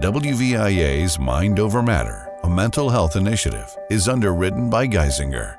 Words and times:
WVIA's 0.00 1.18
Mind 1.18 1.58
Over 1.58 1.82
Matter, 1.82 2.28
a 2.44 2.50
mental 2.50 2.90
health 2.90 3.16
initiative, 3.16 3.74
is 3.88 4.10
underwritten 4.10 4.68
by 4.68 4.86
Geisinger. 4.86 5.56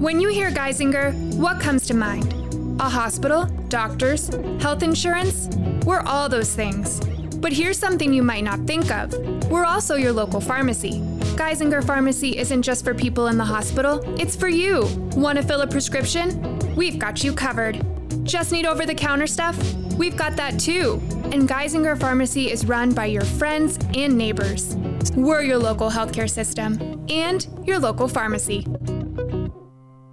When 0.00 0.20
you 0.20 0.28
hear 0.28 0.50
Geisinger, 0.50 1.14
what 1.36 1.60
comes 1.60 1.86
to 1.86 1.94
mind? 1.94 2.34
A 2.80 2.88
hospital, 2.88 3.44
doctors, 3.68 4.28
health 4.60 4.82
insurance? 4.82 5.48
We're 5.86 6.00
all 6.00 6.28
those 6.28 6.52
things. 6.52 6.98
But 7.36 7.52
here's 7.52 7.78
something 7.78 8.12
you 8.12 8.24
might 8.24 8.42
not 8.42 8.58
think 8.66 8.90
of 8.90 9.14
we're 9.48 9.64
also 9.64 9.94
your 9.94 10.12
local 10.12 10.40
pharmacy. 10.40 10.98
Geisinger 11.36 11.84
Pharmacy 11.84 12.36
isn't 12.36 12.62
just 12.62 12.82
for 12.82 12.92
people 12.92 13.28
in 13.28 13.38
the 13.38 13.44
hospital, 13.44 14.02
it's 14.18 14.34
for 14.34 14.48
you. 14.48 14.86
Want 15.14 15.38
to 15.38 15.44
fill 15.44 15.60
a 15.60 15.66
prescription? 15.68 16.58
We've 16.74 16.98
got 16.98 17.22
you 17.22 17.32
covered. 17.32 17.86
Just 18.24 18.50
need 18.50 18.66
over 18.66 18.84
the 18.84 18.96
counter 18.96 19.28
stuff? 19.28 19.56
We've 19.96 20.16
got 20.16 20.34
that 20.34 20.58
too. 20.58 21.00
And 21.32 21.48
Geisinger 21.48 21.98
Pharmacy 21.98 22.50
is 22.50 22.66
run 22.66 22.92
by 22.92 23.06
your 23.06 23.24
friends 23.24 23.78
and 23.94 24.16
neighbors. 24.16 24.76
We're 25.16 25.42
your 25.42 25.58
local 25.58 25.90
healthcare 25.90 26.30
system 26.30 27.04
and 27.08 27.48
your 27.66 27.78
local 27.78 28.08
pharmacy. 28.08 28.66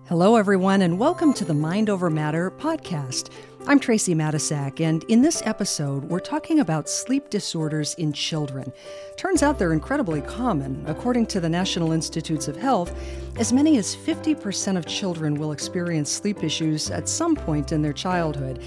Hello, 0.07 0.35
everyone, 0.35 0.81
and 0.81 0.97
welcome 0.99 1.33
to 1.33 1.45
the 1.45 1.53
Mind 1.53 1.89
Over 1.89 2.09
Matter 2.09 2.49
podcast. 2.49 3.29
I'm 3.67 3.79
Tracey 3.79 4.15
Matisak, 4.15 4.81
and 4.81 5.03
in 5.03 5.21
this 5.21 5.43
episode, 5.45 6.05
we're 6.05 6.19
talking 6.19 6.59
about 6.59 6.89
sleep 6.89 7.29
disorders 7.29 7.93
in 7.93 8.11
children. 8.11 8.73
Turns 9.17 9.43
out 9.43 9.59
they're 9.59 9.71
incredibly 9.71 10.21
common. 10.21 10.83
According 10.87 11.27
to 11.27 11.39
the 11.39 11.47
National 11.47 11.91
Institutes 11.91 12.47
of 12.47 12.57
Health, 12.57 12.91
as 13.37 13.53
many 13.53 13.77
as 13.77 13.95
50% 13.95 14.77
of 14.77 14.87
children 14.87 15.35
will 15.35 15.51
experience 15.51 16.11
sleep 16.11 16.43
issues 16.43 16.89
at 16.89 17.07
some 17.07 17.35
point 17.35 17.71
in 17.71 17.83
their 17.83 17.93
childhood. 17.93 18.63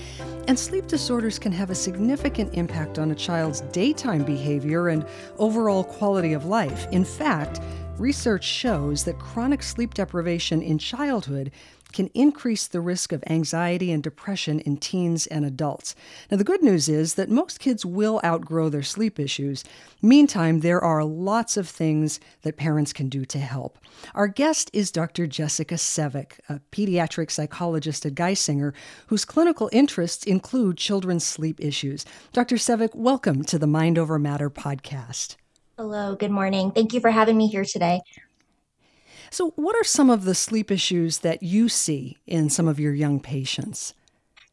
And 0.46 0.56
sleep 0.56 0.86
disorders 0.86 1.40
can 1.40 1.50
have 1.50 1.70
a 1.70 1.74
significant 1.74 2.54
impact 2.54 3.00
on 3.00 3.10
a 3.10 3.16
child's 3.16 3.62
daytime 3.72 4.22
behavior 4.22 4.88
and 4.88 5.04
overall 5.38 5.82
quality 5.82 6.34
of 6.34 6.46
life. 6.46 6.86
In 6.92 7.04
fact, 7.04 7.60
research 7.98 8.44
shows 8.44 9.04
that 9.04 9.18
chronic 9.18 9.62
sleep 9.62 9.94
deprivation 9.94 10.62
in 10.62 10.78
childhood 10.78 11.50
can 11.94 12.08
increase 12.08 12.66
the 12.66 12.80
risk 12.80 13.12
of 13.12 13.24
anxiety 13.28 13.90
and 13.90 14.02
depression 14.02 14.60
in 14.60 14.76
teens 14.76 15.26
and 15.28 15.46
adults. 15.46 15.94
Now, 16.30 16.36
the 16.36 16.44
good 16.44 16.62
news 16.62 16.88
is 16.88 17.14
that 17.14 17.30
most 17.30 17.60
kids 17.60 17.86
will 17.86 18.20
outgrow 18.22 18.68
their 18.68 18.82
sleep 18.82 19.18
issues. 19.18 19.64
Meantime, 20.02 20.60
there 20.60 20.82
are 20.82 21.04
lots 21.04 21.56
of 21.56 21.68
things 21.68 22.20
that 22.42 22.56
parents 22.56 22.92
can 22.92 23.08
do 23.08 23.24
to 23.24 23.38
help. 23.38 23.78
Our 24.14 24.26
guest 24.26 24.70
is 24.72 24.90
Dr. 24.90 25.26
Jessica 25.26 25.76
Sevecke, 25.76 26.40
a 26.48 26.60
pediatric 26.72 27.30
psychologist 27.30 28.04
at 28.04 28.14
Geisinger, 28.14 28.74
whose 29.06 29.24
clinical 29.24 29.70
interests 29.72 30.24
include 30.24 30.76
children's 30.76 31.24
sleep 31.24 31.60
issues. 31.60 32.04
Dr. 32.32 32.56
Sevecke, 32.56 32.96
welcome 32.96 33.44
to 33.44 33.58
the 33.58 33.68
Mind 33.68 33.98
Over 33.98 34.18
Matter 34.18 34.50
podcast. 34.50 35.36
Hello, 35.78 36.14
good 36.16 36.30
morning. 36.30 36.70
Thank 36.70 36.92
you 36.92 37.00
for 37.00 37.10
having 37.10 37.36
me 37.36 37.48
here 37.48 37.64
today. 37.64 38.00
So, 39.34 39.50
what 39.56 39.74
are 39.74 39.82
some 39.82 40.10
of 40.10 40.26
the 40.26 40.34
sleep 40.36 40.70
issues 40.70 41.18
that 41.18 41.42
you 41.42 41.68
see 41.68 42.18
in 42.24 42.48
some 42.50 42.68
of 42.68 42.78
your 42.78 42.94
young 42.94 43.18
patients? 43.18 43.92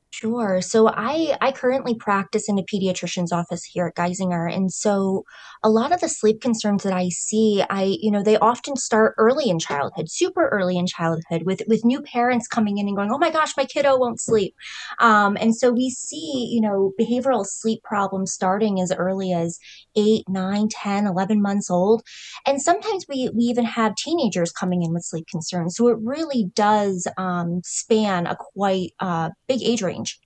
Sure. 0.10 0.60
So 0.60 0.88
I 0.88 1.38
I 1.40 1.52
currently 1.52 1.94
practice 1.94 2.50
in 2.50 2.58
a 2.58 2.64
pediatrician's 2.64 3.32
office 3.32 3.64
here 3.64 3.86
at 3.86 3.96
Geisinger, 3.96 4.52
and 4.52 4.74
so 4.74 5.24
a 5.64 5.70
lot 5.70 5.92
of 5.92 6.02
the 6.02 6.09
sleep 6.09 6.42
concerns 6.42 6.84
that 6.84 6.94
I 6.94 7.09
see, 7.09 7.64
I 7.70 7.98
you 8.00 8.12
know 8.12 8.23
they 8.23 8.38
often 8.38 8.76
start 8.76 9.14
early 9.17 9.50
in 9.50 9.59
childhood, 9.59 10.09
super 10.09 10.48
early 10.50 10.78
in 10.78 10.88
childhood, 10.88 11.44
with 11.45 11.62
with 11.68 11.86
new 11.86 12.02
parents 12.02 12.48
coming 12.48 12.78
in 12.78 12.88
and 12.88 12.95
going, 12.95 13.12
oh 13.12 13.18
my 13.18 13.30
gosh, 13.30 13.56
my 13.56 13.66
kiddo 13.66 13.98
won't 13.98 14.20
sleep, 14.20 14.56
um, 15.00 15.38
and 15.40 15.56
so 15.56 15.72
we 15.72 15.90
see 15.90 16.50
you 16.52 16.62
know 16.62 16.94
behavioral 17.00 17.45
sleep 17.45 17.84
problems 17.84 18.34
starting 18.34 18.80
as 18.81 18.92
early 18.92 19.34
as 19.34 19.59
8, 19.95 20.23
9, 20.28 20.70
10, 20.70 21.06
11 21.08 21.42
months 21.42 21.70
old, 21.70 22.02
and 22.46 22.62
sometimes 22.62 23.06
we 23.08 23.30
we 23.36 23.44
even 23.44 23.66
have 23.66 23.96
teenagers 23.96 24.52
coming 24.52 24.81
in 24.84 24.94
with 24.94 25.03
sleep 25.03 25.28
concerns. 25.28 25.75
So 25.75 25.88
it 25.90 25.98
really 26.02 26.52
does 26.56 27.08
um, 27.18 27.62
span 27.64 28.25
a 28.25 28.35
quite 28.35 28.91
uh, 29.00 29.30
big 29.47 29.62
age 29.64 29.81
range. 29.81 30.19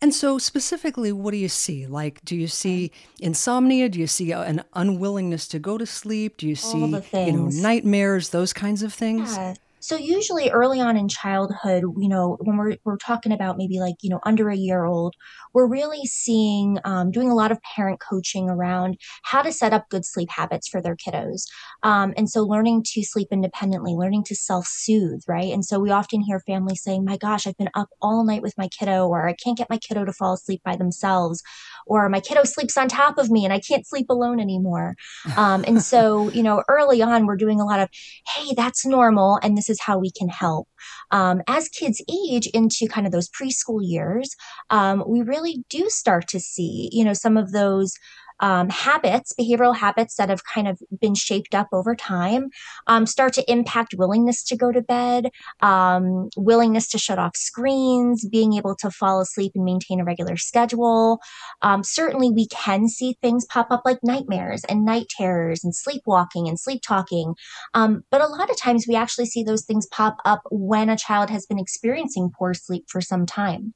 And 0.00 0.14
so, 0.14 0.38
specifically, 0.38 1.12
what 1.12 1.32
do 1.32 1.36
you 1.36 1.48
see? 1.48 1.86
Like, 1.86 2.24
do 2.24 2.36
you 2.36 2.46
see 2.46 2.92
insomnia? 3.20 3.88
Do 3.88 3.98
you 3.98 4.06
see 4.06 4.32
uh, 4.32 4.42
an 4.42 4.62
unwillingness 4.74 5.48
to 5.48 5.58
go 5.58 5.76
to 5.78 5.86
sleep? 5.86 6.36
Do 6.38 6.46
you 6.46 6.54
see, 6.56 6.78
you 7.26 7.32
know, 7.32 7.48
nightmares? 7.62 8.30
Those 8.30 8.52
kinds 8.52 8.82
of 8.82 8.92
things. 8.94 9.36
Yeah. 9.36 9.54
So 9.86 9.94
usually 9.96 10.50
early 10.50 10.80
on 10.80 10.96
in 10.96 11.06
childhood, 11.06 11.84
you 11.96 12.08
know, 12.08 12.38
when 12.40 12.56
we're 12.56 12.76
we're 12.84 12.96
talking 12.96 13.30
about 13.30 13.56
maybe 13.56 13.78
like 13.78 13.94
you 14.02 14.10
know 14.10 14.18
under 14.24 14.48
a 14.48 14.56
year 14.56 14.84
old, 14.84 15.14
we're 15.54 15.68
really 15.68 16.04
seeing 16.06 16.80
um, 16.84 17.12
doing 17.12 17.30
a 17.30 17.36
lot 17.36 17.52
of 17.52 17.62
parent 17.62 18.00
coaching 18.00 18.50
around 18.50 18.98
how 19.22 19.42
to 19.42 19.52
set 19.52 19.72
up 19.72 19.88
good 19.88 20.04
sleep 20.04 20.28
habits 20.28 20.66
for 20.66 20.82
their 20.82 20.96
kiddos, 20.96 21.44
um, 21.84 22.12
and 22.16 22.28
so 22.28 22.42
learning 22.42 22.82
to 22.84 23.04
sleep 23.04 23.28
independently, 23.30 23.92
learning 23.92 24.24
to 24.24 24.34
self 24.34 24.66
soothe, 24.66 25.22
right? 25.28 25.52
And 25.52 25.64
so 25.64 25.78
we 25.78 25.92
often 25.92 26.20
hear 26.20 26.40
families 26.40 26.82
saying, 26.82 27.04
"My 27.04 27.16
gosh, 27.16 27.46
I've 27.46 27.56
been 27.56 27.70
up 27.74 27.90
all 28.02 28.24
night 28.24 28.42
with 28.42 28.58
my 28.58 28.66
kiddo," 28.66 29.06
or 29.06 29.28
"I 29.28 29.34
can't 29.34 29.56
get 29.56 29.70
my 29.70 29.78
kiddo 29.78 30.04
to 30.04 30.12
fall 30.12 30.32
asleep 30.32 30.62
by 30.64 30.74
themselves," 30.74 31.44
or 31.86 32.08
"My 32.08 32.18
kiddo 32.18 32.42
sleeps 32.42 32.76
on 32.76 32.88
top 32.88 33.18
of 33.18 33.30
me 33.30 33.44
and 33.44 33.52
I 33.54 33.60
can't 33.60 33.86
sleep 33.86 34.06
alone 34.10 34.40
anymore." 34.40 34.96
Um, 35.36 35.64
and 35.64 35.80
so 35.80 36.28
you 36.32 36.42
know, 36.42 36.64
early 36.66 37.02
on, 37.02 37.26
we're 37.26 37.36
doing 37.36 37.60
a 37.60 37.64
lot 37.64 37.78
of, 37.78 37.88
"Hey, 38.34 38.52
that's 38.56 38.84
normal," 38.84 39.38
and 39.44 39.56
this 39.56 39.70
is 39.70 39.75
is 39.76 39.80
how 39.86 39.98
we 39.98 40.10
can 40.10 40.28
help. 40.28 40.68
Um, 41.10 41.42
as 41.48 41.68
kids 41.68 42.02
age 42.10 42.46
into 42.48 42.88
kind 42.88 43.06
of 43.06 43.12
those 43.12 43.28
preschool 43.28 43.80
years, 43.82 44.34
um, 44.70 45.04
we 45.06 45.22
really 45.22 45.64
do 45.68 45.88
start 45.88 46.28
to 46.28 46.40
see, 46.40 46.88
you 46.92 47.04
know, 47.04 47.14
some 47.14 47.36
of 47.36 47.52
those 47.52 47.94
um, 48.40 48.68
habits, 48.68 49.32
behavioral 49.38 49.76
habits 49.76 50.16
that 50.16 50.28
have 50.28 50.42
kind 50.44 50.68
of 50.68 50.80
been 51.00 51.14
shaped 51.14 51.54
up 51.54 51.68
over 51.72 51.94
time, 51.94 52.48
um, 52.86 53.06
start 53.06 53.32
to 53.34 53.50
impact 53.50 53.94
willingness 53.96 54.42
to 54.44 54.56
go 54.56 54.72
to 54.72 54.82
bed, 54.82 55.30
um, 55.60 56.28
willingness 56.36 56.88
to 56.88 56.98
shut 56.98 57.18
off 57.18 57.36
screens, 57.36 58.26
being 58.28 58.54
able 58.54 58.76
to 58.76 58.90
fall 58.90 59.20
asleep 59.20 59.52
and 59.54 59.64
maintain 59.64 60.00
a 60.00 60.04
regular 60.04 60.36
schedule. 60.36 61.20
Um, 61.62 61.82
certainly, 61.82 62.30
we 62.30 62.46
can 62.48 62.88
see 62.88 63.16
things 63.20 63.46
pop 63.46 63.68
up 63.70 63.82
like 63.84 63.98
nightmares 64.02 64.64
and 64.64 64.84
night 64.84 65.06
terrors 65.08 65.64
and 65.64 65.74
sleepwalking 65.74 66.48
and 66.48 66.58
sleep 66.58 66.82
talking. 66.86 67.34
Um, 67.74 68.04
but 68.10 68.20
a 68.20 68.26
lot 68.26 68.50
of 68.50 68.58
times, 68.58 68.86
we 68.88 68.94
actually 68.96 69.26
see 69.26 69.42
those 69.42 69.64
things 69.64 69.86
pop 69.86 70.18
up 70.24 70.42
when 70.50 70.88
a 70.88 70.96
child 70.96 71.30
has 71.30 71.46
been 71.46 71.58
experiencing 71.58 72.30
poor 72.36 72.54
sleep 72.54 72.84
for 72.88 73.00
some 73.00 73.26
time. 73.26 73.74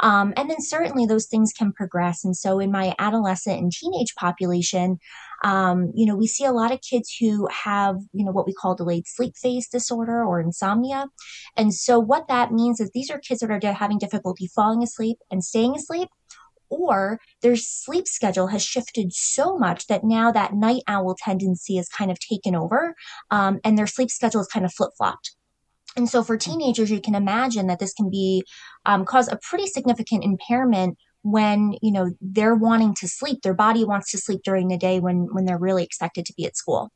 Um, 0.00 0.32
and 0.36 0.50
then 0.50 0.60
certainly 0.60 1.06
those 1.06 1.26
things 1.26 1.52
can 1.56 1.72
progress. 1.72 2.24
And 2.24 2.36
so 2.36 2.58
in 2.58 2.70
my 2.70 2.94
adolescent 2.98 3.60
and 3.60 3.72
teenage 3.72 4.14
population, 4.14 4.98
um, 5.44 5.92
you 5.94 6.06
know, 6.06 6.14
we 6.14 6.26
see 6.26 6.44
a 6.44 6.52
lot 6.52 6.72
of 6.72 6.80
kids 6.80 7.14
who 7.18 7.48
have, 7.48 7.96
you 8.12 8.24
know, 8.24 8.32
what 8.32 8.46
we 8.46 8.54
call 8.54 8.74
delayed 8.74 9.06
sleep 9.06 9.34
phase 9.36 9.68
disorder 9.68 10.24
or 10.24 10.40
insomnia. 10.40 11.06
And 11.56 11.74
so 11.74 11.98
what 11.98 12.28
that 12.28 12.52
means 12.52 12.80
is 12.80 12.90
these 12.94 13.10
are 13.10 13.18
kids 13.18 13.40
that 13.40 13.50
are 13.50 13.72
having 13.72 13.98
difficulty 13.98 14.48
falling 14.54 14.82
asleep 14.82 15.18
and 15.30 15.42
staying 15.42 15.74
asleep 15.76 16.08
or 16.72 17.20
their 17.42 17.54
sleep 17.54 18.08
schedule 18.08 18.46
has 18.46 18.64
shifted 18.64 19.12
so 19.12 19.58
much 19.58 19.86
that 19.88 20.04
now 20.04 20.32
that 20.32 20.54
night 20.54 20.82
owl 20.88 21.14
tendency 21.14 21.76
is 21.76 21.88
kind 21.88 22.10
of 22.10 22.18
taken 22.18 22.56
over 22.56 22.94
um, 23.30 23.60
and 23.62 23.76
their 23.76 23.86
sleep 23.86 24.10
schedule 24.10 24.40
is 24.40 24.46
kind 24.46 24.64
of 24.64 24.72
flip 24.72 24.90
flopped. 24.96 25.36
And 25.96 26.08
so 26.08 26.22
for 26.22 26.36
teenagers, 26.36 26.90
you 26.90 27.00
can 27.00 27.14
imagine 27.14 27.66
that 27.66 27.78
this 27.78 27.92
can 27.92 28.10
be 28.10 28.44
um, 28.86 29.04
cause 29.04 29.28
a 29.28 29.38
pretty 29.48 29.66
significant 29.66 30.24
impairment 30.24 30.98
when 31.22 31.74
you 31.82 31.92
know 31.92 32.10
they're 32.20 32.54
wanting 32.54 32.94
to 32.96 33.08
sleep. 33.08 33.42
Their 33.42 33.54
body 33.54 33.84
wants 33.84 34.10
to 34.12 34.18
sleep 34.18 34.40
during 34.44 34.68
the 34.68 34.78
day 34.78 35.00
when 35.00 35.28
when 35.32 35.44
they're 35.44 35.58
really 35.58 35.84
expected 35.84 36.26
to 36.26 36.34
be 36.34 36.46
at 36.46 36.56
school. 36.56 36.90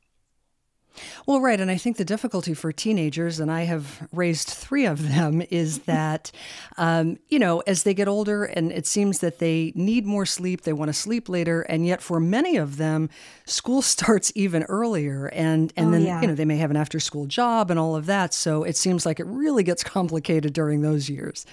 Well, 1.27 1.41
right. 1.41 1.61
And 1.61 1.71
I 1.71 1.77
think 1.77 1.97
the 1.97 2.05
difficulty 2.05 2.55
for 2.55 2.73
teenagers, 2.73 3.41
and 3.41 3.51
I 3.51 3.63
have 3.63 4.07
raised 4.13 4.49
three 4.49 4.87
of 4.87 5.09
them, 5.09 5.43
is 5.51 5.81
that, 5.81 6.31
um, 6.77 7.19
you 7.29 7.39
know, 7.39 7.61
as 7.67 7.83
they 7.83 7.95
get 7.95 8.09
older 8.09 8.45
and 8.45 8.73
it 8.73 8.87
seems 8.87 9.21
that 9.21 9.39
they 9.39 9.73
need 9.75 10.07
more 10.07 10.27
sleep, 10.27 10.63
they 10.63 10.73
want 10.73 10.89
to 10.89 10.93
sleep 10.93 11.29
later. 11.29 11.63
And 11.63 11.87
yet 11.87 12.03
for 12.03 12.21
many 12.21 12.57
of 12.57 12.77
them, 12.77 13.11
school 13.45 13.83
starts 13.97 14.33
even 14.35 14.63
earlier. 14.65 15.27
And, 15.27 15.73
and 15.77 15.89
oh, 15.89 15.91
then, 15.93 16.03
yeah. 16.03 16.21
you 16.21 16.29
know, 16.29 16.35
they 16.35 16.45
may 16.45 16.57
have 16.59 16.71
an 16.71 16.77
after 16.77 17.01
school 17.01 17.27
job 17.27 17.71
and 17.71 17.79
all 17.79 17.97
of 17.97 18.07
that. 18.07 18.35
So 18.35 18.65
it 18.65 18.77
seems 18.77 19.07
like 19.07 19.21
it 19.21 19.27
really 19.27 19.63
gets 19.63 19.83
complicated 19.97 20.53
during 20.53 20.83
those 20.83 21.09
years. 21.09 21.47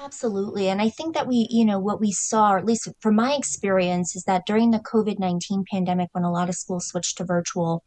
Absolutely. 0.00 0.68
And 0.68 0.80
I 0.80 0.90
think 0.90 1.14
that 1.14 1.26
we, 1.26 1.48
you 1.50 1.64
know, 1.64 1.80
what 1.80 2.00
we 2.00 2.12
saw, 2.12 2.52
or 2.52 2.58
at 2.58 2.64
least 2.64 2.88
from 3.00 3.16
my 3.16 3.34
experience, 3.34 4.14
is 4.14 4.22
that 4.24 4.46
during 4.46 4.70
the 4.70 4.78
COVID 4.78 5.18
19 5.18 5.64
pandemic, 5.70 6.08
when 6.12 6.22
a 6.22 6.30
lot 6.30 6.48
of 6.48 6.54
schools 6.54 6.86
switched 6.86 7.18
to 7.18 7.24
virtual, 7.24 7.84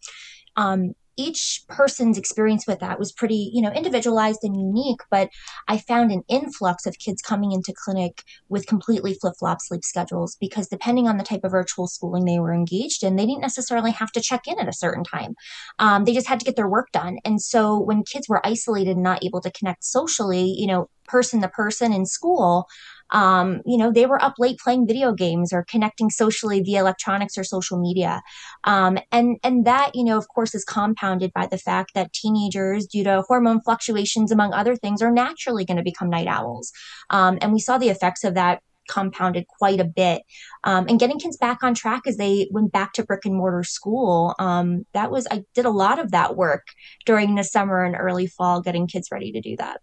um, 0.57 0.93
each 1.17 1.63
person's 1.67 2.17
experience 2.17 2.65
with 2.67 2.79
that 2.79 2.99
was 2.99 3.11
pretty, 3.11 3.51
you 3.53 3.61
know, 3.61 3.71
individualized 3.71 4.39
and 4.43 4.55
unique, 4.55 5.01
but 5.09 5.29
I 5.67 5.77
found 5.77 6.11
an 6.11 6.23
influx 6.27 6.85
of 6.85 6.97
kids 6.97 7.21
coming 7.21 7.51
into 7.51 7.73
clinic 7.85 8.23
with 8.49 8.67
completely 8.67 9.13
flip-flop 9.15 9.61
sleep 9.61 9.83
schedules 9.83 10.37
because 10.39 10.67
depending 10.67 11.07
on 11.07 11.17
the 11.17 11.23
type 11.23 11.43
of 11.43 11.51
virtual 11.51 11.87
schooling 11.87 12.25
they 12.25 12.39
were 12.39 12.53
engaged 12.53 13.03
in, 13.03 13.15
they 13.15 13.25
didn't 13.25 13.41
necessarily 13.41 13.91
have 13.91 14.11
to 14.13 14.21
check 14.21 14.47
in 14.47 14.59
at 14.59 14.67
a 14.67 14.73
certain 14.73 15.03
time. 15.03 15.35
Um, 15.79 16.05
they 16.05 16.13
just 16.13 16.27
had 16.27 16.39
to 16.39 16.45
get 16.45 16.55
their 16.55 16.69
work 16.69 16.91
done. 16.91 17.17
And 17.25 17.41
so 17.41 17.79
when 17.79 18.03
kids 18.03 18.29
were 18.29 18.45
isolated 18.45 18.91
and 18.91 19.03
not 19.03 19.23
able 19.23 19.41
to 19.41 19.51
connect 19.51 19.83
socially, 19.83 20.55
you 20.57 20.67
know, 20.67 20.89
person 21.07 21.41
to 21.41 21.49
person 21.49 21.91
in 21.91 22.05
school, 22.05 22.67
Um, 23.11 23.61
you 23.65 23.77
know, 23.77 23.91
they 23.91 24.05
were 24.05 24.21
up 24.23 24.35
late 24.37 24.59
playing 24.59 24.87
video 24.87 25.13
games 25.13 25.51
or 25.53 25.65
connecting 25.69 26.09
socially 26.09 26.61
via 26.61 26.79
electronics 26.79 27.37
or 27.37 27.43
social 27.43 27.79
media. 27.79 28.21
Um, 28.63 28.97
and, 29.11 29.37
and 29.43 29.65
that, 29.65 29.91
you 29.95 30.03
know, 30.03 30.17
of 30.17 30.27
course, 30.27 30.55
is 30.55 30.63
compounded 30.63 31.33
by 31.33 31.47
the 31.47 31.57
fact 31.57 31.93
that 31.93 32.13
teenagers, 32.13 32.85
due 32.87 33.03
to 33.03 33.23
hormone 33.27 33.61
fluctuations, 33.61 34.31
among 34.31 34.53
other 34.53 34.75
things, 34.75 35.01
are 35.01 35.11
naturally 35.11 35.65
going 35.65 35.77
to 35.77 35.83
become 35.83 36.09
night 36.09 36.27
owls. 36.27 36.71
Um, 37.09 37.37
and 37.41 37.53
we 37.53 37.59
saw 37.59 37.77
the 37.77 37.89
effects 37.89 38.23
of 38.23 38.35
that 38.35 38.61
compounded 38.89 39.45
quite 39.47 39.79
a 39.79 39.85
bit. 39.85 40.23
Um, 40.63 40.85
and 40.89 40.99
getting 40.99 41.19
kids 41.19 41.37
back 41.37 41.63
on 41.63 41.73
track 41.73 42.03
as 42.07 42.17
they 42.17 42.47
went 42.51 42.71
back 42.71 42.93
to 42.93 43.05
brick 43.05 43.25
and 43.25 43.35
mortar 43.35 43.63
school. 43.63 44.35
Um, 44.39 44.85
that 44.93 45.11
was, 45.11 45.27
I 45.31 45.43
did 45.53 45.65
a 45.65 45.69
lot 45.69 45.99
of 45.99 46.11
that 46.11 46.35
work 46.35 46.67
during 47.05 47.35
the 47.35 47.43
summer 47.43 47.83
and 47.83 47.95
early 47.95 48.27
fall, 48.27 48.61
getting 48.61 48.87
kids 48.87 49.09
ready 49.11 49.31
to 49.31 49.41
do 49.41 49.55
that. 49.57 49.81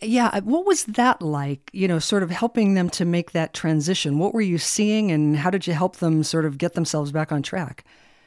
Yeah, 0.00 0.40
what 0.40 0.66
was 0.66 0.84
that 0.84 1.22
like? 1.22 1.70
You 1.72 1.88
know, 1.88 1.98
sort 1.98 2.22
of 2.22 2.30
helping 2.30 2.74
them 2.74 2.90
to 2.90 3.04
make 3.04 3.32
that 3.32 3.54
transition. 3.54 4.18
What 4.18 4.34
were 4.34 4.40
you 4.40 4.58
seeing, 4.58 5.10
and 5.10 5.36
how 5.36 5.50
did 5.50 5.66
you 5.66 5.72
help 5.74 5.96
them 5.96 6.22
sort 6.24 6.44
of 6.44 6.58
get 6.58 6.74
themselves 6.74 7.12
back 7.12 7.32
on 7.32 7.42
track? 7.42 7.84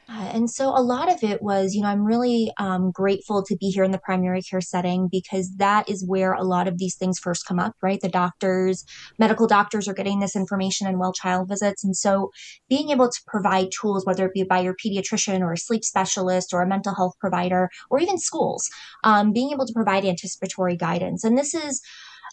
Uh, 0.08 0.30
and 0.32 0.48
so 0.48 0.68
a 0.68 0.82
lot 0.82 1.12
of 1.12 1.24
it 1.24 1.42
was, 1.42 1.74
you 1.74 1.82
know, 1.82 1.88
I'm 1.88 2.04
really 2.04 2.52
um, 2.58 2.92
grateful 2.92 3.42
to 3.42 3.56
be 3.56 3.70
here 3.70 3.82
in 3.82 3.90
the 3.90 3.98
primary 3.98 4.40
care 4.40 4.60
setting 4.60 5.08
because 5.10 5.50
that 5.56 5.88
is 5.88 6.06
where 6.06 6.32
a 6.32 6.44
lot 6.44 6.68
of 6.68 6.78
these 6.78 6.94
things 6.94 7.18
first 7.18 7.44
come 7.44 7.58
up, 7.58 7.74
right? 7.82 8.00
The 8.00 8.08
doctors, 8.08 8.84
medical 9.18 9.48
doctors 9.48 9.88
are 9.88 9.94
getting 9.94 10.20
this 10.20 10.36
information 10.36 10.86
in 10.86 10.98
well 10.98 11.12
child 11.12 11.48
visits. 11.48 11.82
And 11.82 11.96
so 11.96 12.30
being 12.68 12.90
able 12.90 13.08
to 13.08 13.20
provide 13.26 13.68
tools, 13.72 14.06
whether 14.06 14.24
it 14.26 14.32
be 14.32 14.44
by 14.44 14.60
your 14.60 14.76
pediatrician 14.76 15.40
or 15.40 15.52
a 15.52 15.58
sleep 15.58 15.84
specialist 15.84 16.54
or 16.54 16.62
a 16.62 16.68
mental 16.68 16.94
health 16.94 17.14
provider 17.18 17.68
or 17.90 17.98
even 17.98 18.18
schools, 18.18 18.68
um, 19.02 19.32
being 19.32 19.50
able 19.50 19.66
to 19.66 19.72
provide 19.72 20.04
anticipatory 20.04 20.76
guidance. 20.76 21.24
And 21.24 21.36
this 21.36 21.52
is 21.52 21.82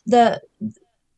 the 0.05 0.41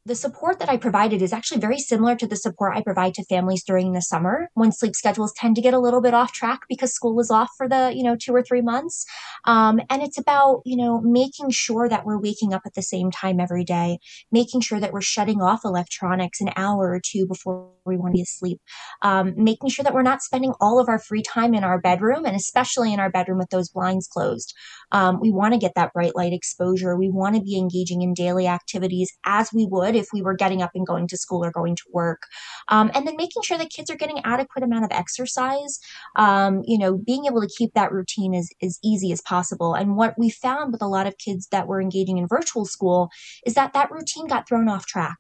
the 0.06 0.16
support 0.16 0.60
that 0.60 0.70
I 0.70 0.78
provided 0.78 1.24
is 1.24 1.34
actually 1.34 1.60
very 1.60 1.80
similar 1.80 2.16
to 2.16 2.28
the 2.28 2.36
support 2.36 2.76
I 2.76 2.84
provide 2.84 3.16
to 3.16 3.26
families 3.26 3.64
during 3.64 3.94
the 3.94 4.02
summer 4.02 4.50
when 4.54 4.72
sleep 4.72 4.96
schedules 4.96 5.34
tend 5.36 5.56
to 5.56 5.64
get 5.64 5.74
a 5.74 5.80
little 5.80 6.00
bit 6.00 6.14
off 6.14 6.32
track 6.32 6.62
because 6.70 6.94
school 6.94 7.20
is 7.20 7.32
off 7.32 7.50
for 7.58 7.68
the, 7.68 7.92
you 7.96 8.04
know, 8.04 8.16
two 8.16 8.34
or 8.34 8.44
three 8.44 8.62
months. 8.62 9.04
Um, 9.46 9.82
and 9.90 10.04
it's 10.04 10.20
about, 10.20 10.62
you 10.64 10.78
know, 10.78 11.02
making 11.02 11.50
sure 11.50 11.90
that 11.90 12.06
we're 12.06 12.20
waking 12.20 12.54
up 12.54 12.62
at 12.68 12.76
the 12.76 12.84
same 12.84 13.10
time 13.10 13.40
every 13.40 13.64
day, 13.64 13.98
making 14.32 14.62
sure 14.62 14.80
that 14.80 14.94
we're 14.94 15.02
shutting 15.02 15.42
off 15.42 15.62
electronics 15.66 16.40
an 16.40 16.50
hour 16.56 16.92
or 16.92 17.02
two 17.04 17.26
before 17.26 17.72
we 17.84 17.98
want 17.98 18.14
to 18.14 18.18
be 18.18 18.22
asleep, 18.22 18.60
um, 19.02 19.34
making 19.36 19.70
sure 19.70 19.84
that 19.84 19.94
we're 19.94 20.04
not 20.04 20.22
spending 20.22 20.54
all 20.62 20.80
of 20.80 20.88
our 20.88 21.00
free 21.00 21.24
time 21.24 21.56
in 21.56 21.64
our 21.64 21.80
bedroom 21.82 22.26
and 22.26 22.36
especially 22.36 22.94
in 22.94 23.00
our 23.00 23.10
bedroom 23.10 23.40
with 23.40 23.50
those 23.50 23.70
blinds 23.70 24.08
closed. 24.08 24.54
Um, 24.92 25.20
we 25.20 25.32
want 25.32 25.54
to 25.54 25.60
get 25.60 25.74
that 25.76 25.94
bright 25.94 26.16
light 26.16 26.34
exposure. 26.34 26.96
We 26.96 27.10
want 27.10 27.36
to 27.36 27.42
be 27.42 27.58
engaging 27.58 28.04
in 28.04 28.14
daily 28.14 28.48
activities 28.48 29.12
as 29.26 29.52
we 29.52 29.68
would 29.70 29.95
if 29.98 30.08
we 30.14 30.22
were 30.22 30.34
getting 30.34 30.62
up 30.62 30.72
and 30.76 30.86
going 30.86 31.08
to 31.08 31.18
school 31.18 31.44
or 31.44 31.52
going 31.52 31.76
to 31.76 31.84
work. 31.92 32.24
Um, 32.70 32.92
and 32.94 33.08
then 33.08 33.16
making 33.18 33.44
sure 33.44 33.58
that 33.58 33.70
kids 33.70 33.90
are 33.90 33.96
getting 33.96 34.22
adequate 34.24 34.64
amount 34.64 34.86
of 34.86 34.92
exercise. 34.92 35.80
Um, 36.16 36.62
you 36.66 36.78
know, 36.78 36.98
being 36.98 37.26
able 37.26 37.42
to 37.42 37.54
keep 37.58 37.74
that 37.74 37.92
routine 37.92 38.34
as, 38.34 38.50
as 38.62 38.80
easy 38.84 39.12
as 39.12 39.22
possible. 39.22 39.74
And 39.74 39.96
what 39.96 40.16
we 40.18 40.30
found 40.30 40.72
with 40.72 40.82
a 40.82 40.88
lot 40.88 41.08
of 41.08 41.18
kids 41.18 41.48
that 41.48 41.68
were 41.68 41.82
engaging 41.82 42.18
in 42.18 42.28
virtual 42.28 42.66
school 42.66 43.10
is 43.46 43.54
that 43.56 43.74
that 43.74 43.92
routine 43.92 44.28
got 44.28 44.48
thrown 44.48 44.70
off 44.70 44.86
track. 44.86 45.18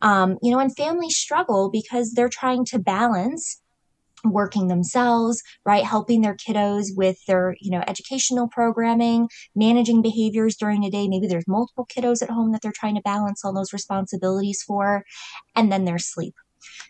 Um, 0.00 0.38
you 0.42 0.50
know, 0.50 0.58
and 0.58 0.74
families 0.74 1.16
struggle 1.16 1.70
because 1.70 2.12
they're 2.12 2.28
trying 2.28 2.64
to 2.66 2.78
balance 2.78 3.60
working 4.24 4.68
themselves, 4.68 5.42
right? 5.64 5.84
Helping 5.84 6.20
their 6.20 6.36
kiddos 6.36 6.86
with 6.96 7.18
their, 7.26 7.56
you 7.60 7.70
know, 7.70 7.82
educational 7.86 8.48
programming, 8.48 9.28
managing 9.54 10.02
behaviors 10.02 10.56
during 10.56 10.80
the 10.80 10.90
day. 10.90 11.08
Maybe 11.08 11.26
there's 11.26 11.48
multiple 11.48 11.86
kiddos 11.86 12.22
at 12.22 12.30
home 12.30 12.52
that 12.52 12.62
they're 12.62 12.72
trying 12.72 12.96
to 12.96 13.02
balance 13.02 13.44
all 13.44 13.54
those 13.54 13.72
responsibilities 13.72 14.62
for, 14.66 15.04
and 15.54 15.70
then 15.70 15.84
their 15.84 15.98
sleep. 15.98 16.34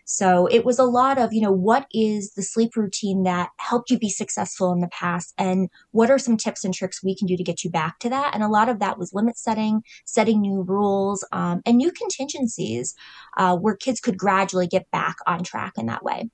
So 0.05 0.47
it 0.47 0.65
was 0.65 0.79
a 0.79 0.83
lot 0.83 1.17
of, 1.17 1.33
you 1.33 1.41
know, 1.41 1.51
what 1.51 1.85
is 1.93 2.33
the 2.33 2.41
sleep 2.41 2.75
routine 2.75 3.23
that 3.23 3.49
helped 3.57 3.91
you 3.91 3.99
be 3.99 4.09
successful 4.09 4.73
in 4.73 4.79
the 4.79 4.89
past? 4.89 5.33
And 5.37 5.69
what 5.91 6.09
are 6.09 6.17
some 6.19 6.37
tips 6.37 6.65
and 6.65 6.73
tricks 6.73 7.03
we 7.03 7.15
can 7.15 7.27
do 7.27 7.37
to 7.37 7.43
get 7.43 7.63
you 7.63 7.69
back 7.69 7.99
to 7.99 8.09
that? 8.09 8.33
And 8.33 8.43
a 8.43 8.47
lot 8.47 8.69
of 8.69 8.79
that 8.79 8.97
was 8.97 9.13
limit 9.13 9.37
setting, 9.37 9.83
setting 10.05 10.41
new 10.41 10.63
rules, 10.63 11.25
um, 11.31 11.61
and 11.65 11.77
new 11.77 11.91
contingencies 11.91 12.95
uh, 13.37 13.55
where 13.55 13.75
kids 13.75 13.99
could 13.99 14.17
gradually 14.17 14.67
get 14.67 14.89
back 14.91 15.17
on 15.27 15.43
track 15.43 15.73
in 15.77 15.85
that 15.85 16.03
way. 16.03 16.29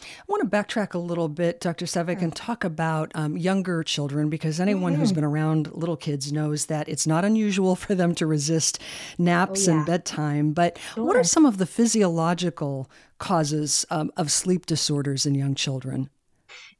I 0.00 0.24
want 0.26 0.42
to 0.42 0.56
backtrack 0.56 0.94
a 0.94 0.98
little 0.98 1.28
bit, 1.28 1.60
Dr. 1.60 1.86
Sevecke, 1.86 2.22
and 2.22 2.34
talk 2.34 2.64
about 2.64 3.12
um, 3.14 3.36
younger 3.36 3.82
children 3.82 4.28
because 4.28 4.60
anyone 4.60 4.92
mm-hmm. 4.92 5.00
who's 5.00 5.12
been 5.12 5.24
around 5.24 5.72
little 5.72 5.96
kids 5.96 6.32
knows 6.32 6.66
that 6.66 6.88
it's 6.88 7.06
not 7.06 7.24
unusual 7.24 7.76
for 7.76 7.94
them 7.94 8.14
to 8.16 8.26
resist 8.26 8.80
naps 9.18 9.68
oh, 9.68 9.70
yeah. 9.70 9.76
and 9.76 9.86
bedtime. 9.86 10.52
But 10.52 10.78
sure. 10.94 11.04
what 11.04 11.16
are 11.16 11.24
some 11.24 11.46
of 11.46 11.58
the 11.58 11.66
physiological 11.66 12.90
causes 13.18 13.86
um, 13.90 14.10
of 14.16 14.30
sleep 14.30 14.66
disorders 14.66 15.26
in 15.26 15.34
young 15.34 15.54
children? 15.54 16.10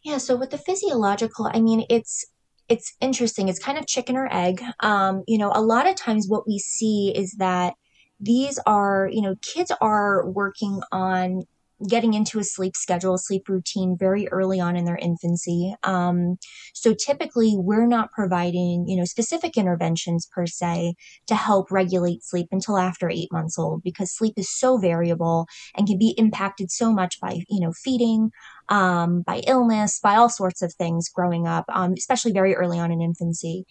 Yeah, 0.02 0.19
so 0.19 0.37
with 0.37 0.50
the 0.50 0.58
physiological, 0.58 1.50
I 1.52 1.60
mean, 1.60 1.87
it's 1.88 2.26
it's 2.69 2.94
interesting. 3.00 3.49
It's 3.49 3.58
kind 3.58 3.78
of 3.78 3.87
chicken 3.87 4.17
or 4.17 4.28
egg. 4.32 4.62
Um, 4.81 5.22
you 5.28 5.38
know, 5.38 5.52
a 5.55 5.60
lot 5.60 5.87
of 5.87 5.96
times 5.96 6.26
what 6.28 6.46
we 6.46 6.58
see 6.58 7.12
is 7.14 7.32
that 7.32 7.75
these 8.20 8.58
are, 8.67 9.08
you 9.12 9.20
know, 9.20 9.37
kids 9.43 9.70
are 9.81 10.26
working 10.26 10.81
on 10.93 11.43
getting 11.88 12.14
into 12.14 12.38
a 12.38 12.44
sleep 12.44 12.76
schedule, 12.76 13.18
sleep 13.18 13.48
routine 13.48 13.96
very 13.98 14.28
early 14.28 14.60
on 14.60 14.76
in 14.76 14.84
their 14.84 14.96
infancy. 14.96 15.74
Um, 15.82 16.36
so 16.72 16.94
typically, 16.94 17.54
we're 17.56 17.86
not 17.86 18.12
providing, 18.12 18.86
you 18.86 18.96
know, 18.96 19.04
specific 19.04 19.56
interventions 19.56 20.26
per 20.32 20.46
se 20.46 20.94
to 21.26 21.34
help 21.34 21.70
regulate 21.70 22.24
sleep 22.24 22.48
until 22.52 22.78
after 22.78 23.10
eight 23.10 23.32
months 23.32 23.58
old 23.58 23.82
because 23.82 24.14
sleep 24.14 24.34
is 24.36 24.50
so 24.50 24.78
variable 24.78 25.46
and 25.76 25.86
can 25.86 25.98
be 25.98 26.14
impacted 26.16 26.70
so 26.70 26.92
much 26.92 27.20
by, 27.20 27.40
you 27.48 27.60
know, 27.60 27.72
feeding, 27.72 28.30
um, 28.68 29.22
by 29.22 29.42
illness, 29.46 30.00
by 30.00 30.14
all 30.14 30.28
sorts 30.28 30.62
of 30.62 30.72
things 30.74 31.08
growing 31.08 31.46
up, 31.46 31.64
um, 31.68 31.94
especially 31.96 32.32
very 32.32 32.54
early 32.54 32.78
on 32.78 32.92
in 32.92 33.00
infancy 33.00 33.66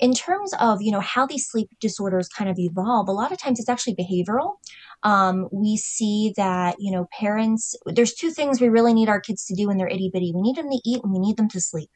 in 0.00 0.12
terms 0.12 0.52
of 0.60 0.82
you 0.82 0.90
know 0.90 1.00
how 1.00 1.26
these 1.26 1.46
sleep 1.48 1.68
disorders 1.80 2.28
kind 2.28 2.50
of 2.50 2.58
evolve 2.58 3.08
a 3.08 3.12
lot 3.12 3.32
of 3.32 3.38
times 3.38 3.58
it's 3.60 3.68
actually 3.68 3.94
behavioral 3.94 4.54
um, 5.02 5.48
we 5.52 5.76
see 5.76 6.32
that 6.36 6.76
you 6.78 6.90
know 6.90 7.06
parents 7.18 7.74
there's 7.86 8.14
two 8.14 8.30
things 8.30 8.60
we 8.60 8.68
really 8.68 8.94
need 8.94 9.08
our 9.08 9.20
kids 9.20 9.44
to 9.44 9.54
do 9.54 9.68
when 9.68 9.76
they're 9.76 9.88
itty 9.88 10.10
bitty 10.12 10.32
we 10.34 10.42
need 10.42 10.56
them 10.56 10.70
to 10.70 10.80
eat 10.84 11.00
and 11.02 11.12
we 11.12 11.18
need 11.18 11.36
them 11.36 11.48
to 11.48 11.60
sleep 11.60 11.90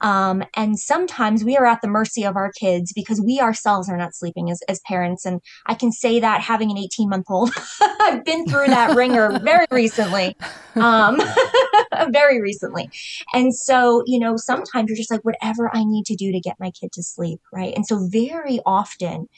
um, 0.00 0.42
and 0.54 0.78
sometimes 0.78 1.44
we 1.44 1.56
are 1.56 1.66
at 1.66 1.80
the 1.80 1.88
mercy 1.88 2.24
of 2.24 2.36
our 2.36 2.52
kids 2.52 2.92
because 2.92 3.20
we 3.20 3.40
ourselves 3.40 3.88
are 3.88 3.96
not 3.96 4.14
sleeping 4.14 4.50
as, 4.50 4.60
as 4.68 4.80
parents. 4.86 5.24
And 5.24 5.40
I 5.66 5.74
can 5.74 5.90
say 5.92 6.20
that 6.20 6.42
having 6.42 6.70
an 6.70 6.78
18 6.78 7.08
month 7.08 7.26
old, 7.30 7.50
I've 8.00 8.24
been 8.24 8.46
through 8.46 8.66
that 8.66 8.94
ringer 8.96 9.38
very 9.42 9.66
recently. 9.70 10.36
Um, 10.74 11.16
very 12.10 12.40
recently. 12.40 12.88
And 13.32 13.54
so, 13.54 14.02
you 14.06 14.18
know, 14.18 14.36
sometimes 14.36 14.88
you're 14.88 14.96
just 14.96 15.10
like, 15.10 15.24
whatever 15.24 15.74
I 15.74 15.84
need 15.84 16.06
to 16.06 16.16
do 16.16 16.32
to 16.32 16.40
get 16.40 16.60
my 16.60 16.70
kid 16.70 16.92
to 16.92 17.02
sleep. 17.02 17.40
Right. 17.52 17.74
And 17.74 17.86
so 17.86 18.08
very 18.10 18.60
often 18.64 19.28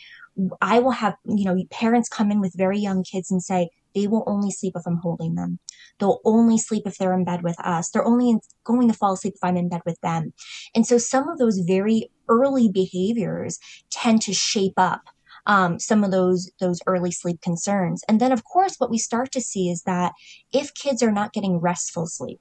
I 0.60 0.78
will 0.78 0.92
have, 0.92 1.16
you 1.24 1.44
know, 1.44 1.60
parents 1.70 2.08
come 2.08 2.30
in 2.30 2.40
with 2.40 2.54
very 2.56 2.78
young 2.78 3.02
kids 3.02 3.30
and 3.30 3.42
say, 3.42 3.70
they 3.94 4.06
will 4.06 4.22
only 4.26 4.50
sleep 4.50 4.74
if 4.76 4.86
I'm 4.86 4.98
holding 4.98 5.34
them. 5.34 5.58
They'll 5.98 6.20
only 6.24 6.58
sleep 6.58 6.84
if 6.86 6.98
they're 6.98 7.14
in 7.14 7.24
bed 7.24 7.42
with 7.42 7.58
us. 7.60 7.90
They're 7.90 8.04
only 8.04 8.30
in, 8.30 8.40
going 8.62 8.86
to 8.88 8.94
fall 8.94 9.14
asleep 9.14 9.34
if 9.34 9.42
I'm 9.42 9.56
in 9.56 9.68
bed 9.68 9.80
with 9.84 10.00
them. 10.02 10.32
And 10.74 10.86
so 10.86 10.98
some 10.98 11.28
of 11.28 11.38
those 11.38 11.58
very 11.58 12.10
early 12.28 12.68
behaviors 12.68 13.58
tend 13.90 14.22
to 14.22 14.34
shape 14.34 14.74
up 14.76 15.02
um, 15.46 15.78
some 15.78 16.04
of 16.04 16.10
those 16.10 16.50
those 16.60 16.80
early 16.86 17.10
sleep 17.10 17.40
concerns. 17.40 18.04
And 18.08 18.20
then, 18.20 18.32
of 18.32 18.44
course, 18.44 18.76
what 18.76 18.90
we 18.90 18.98
start 18.98 19.32
to 19.32 19.40
see 19.40 19.70
is 19.70 19.82
that 19.82 20.12
if 20.52 20.74
kids 20.74 21.02
are 21.02 21.10
not 21.10 21.32
getting 21.32 21.58
restful 21.58 22.06
sleep, 22.06 22.38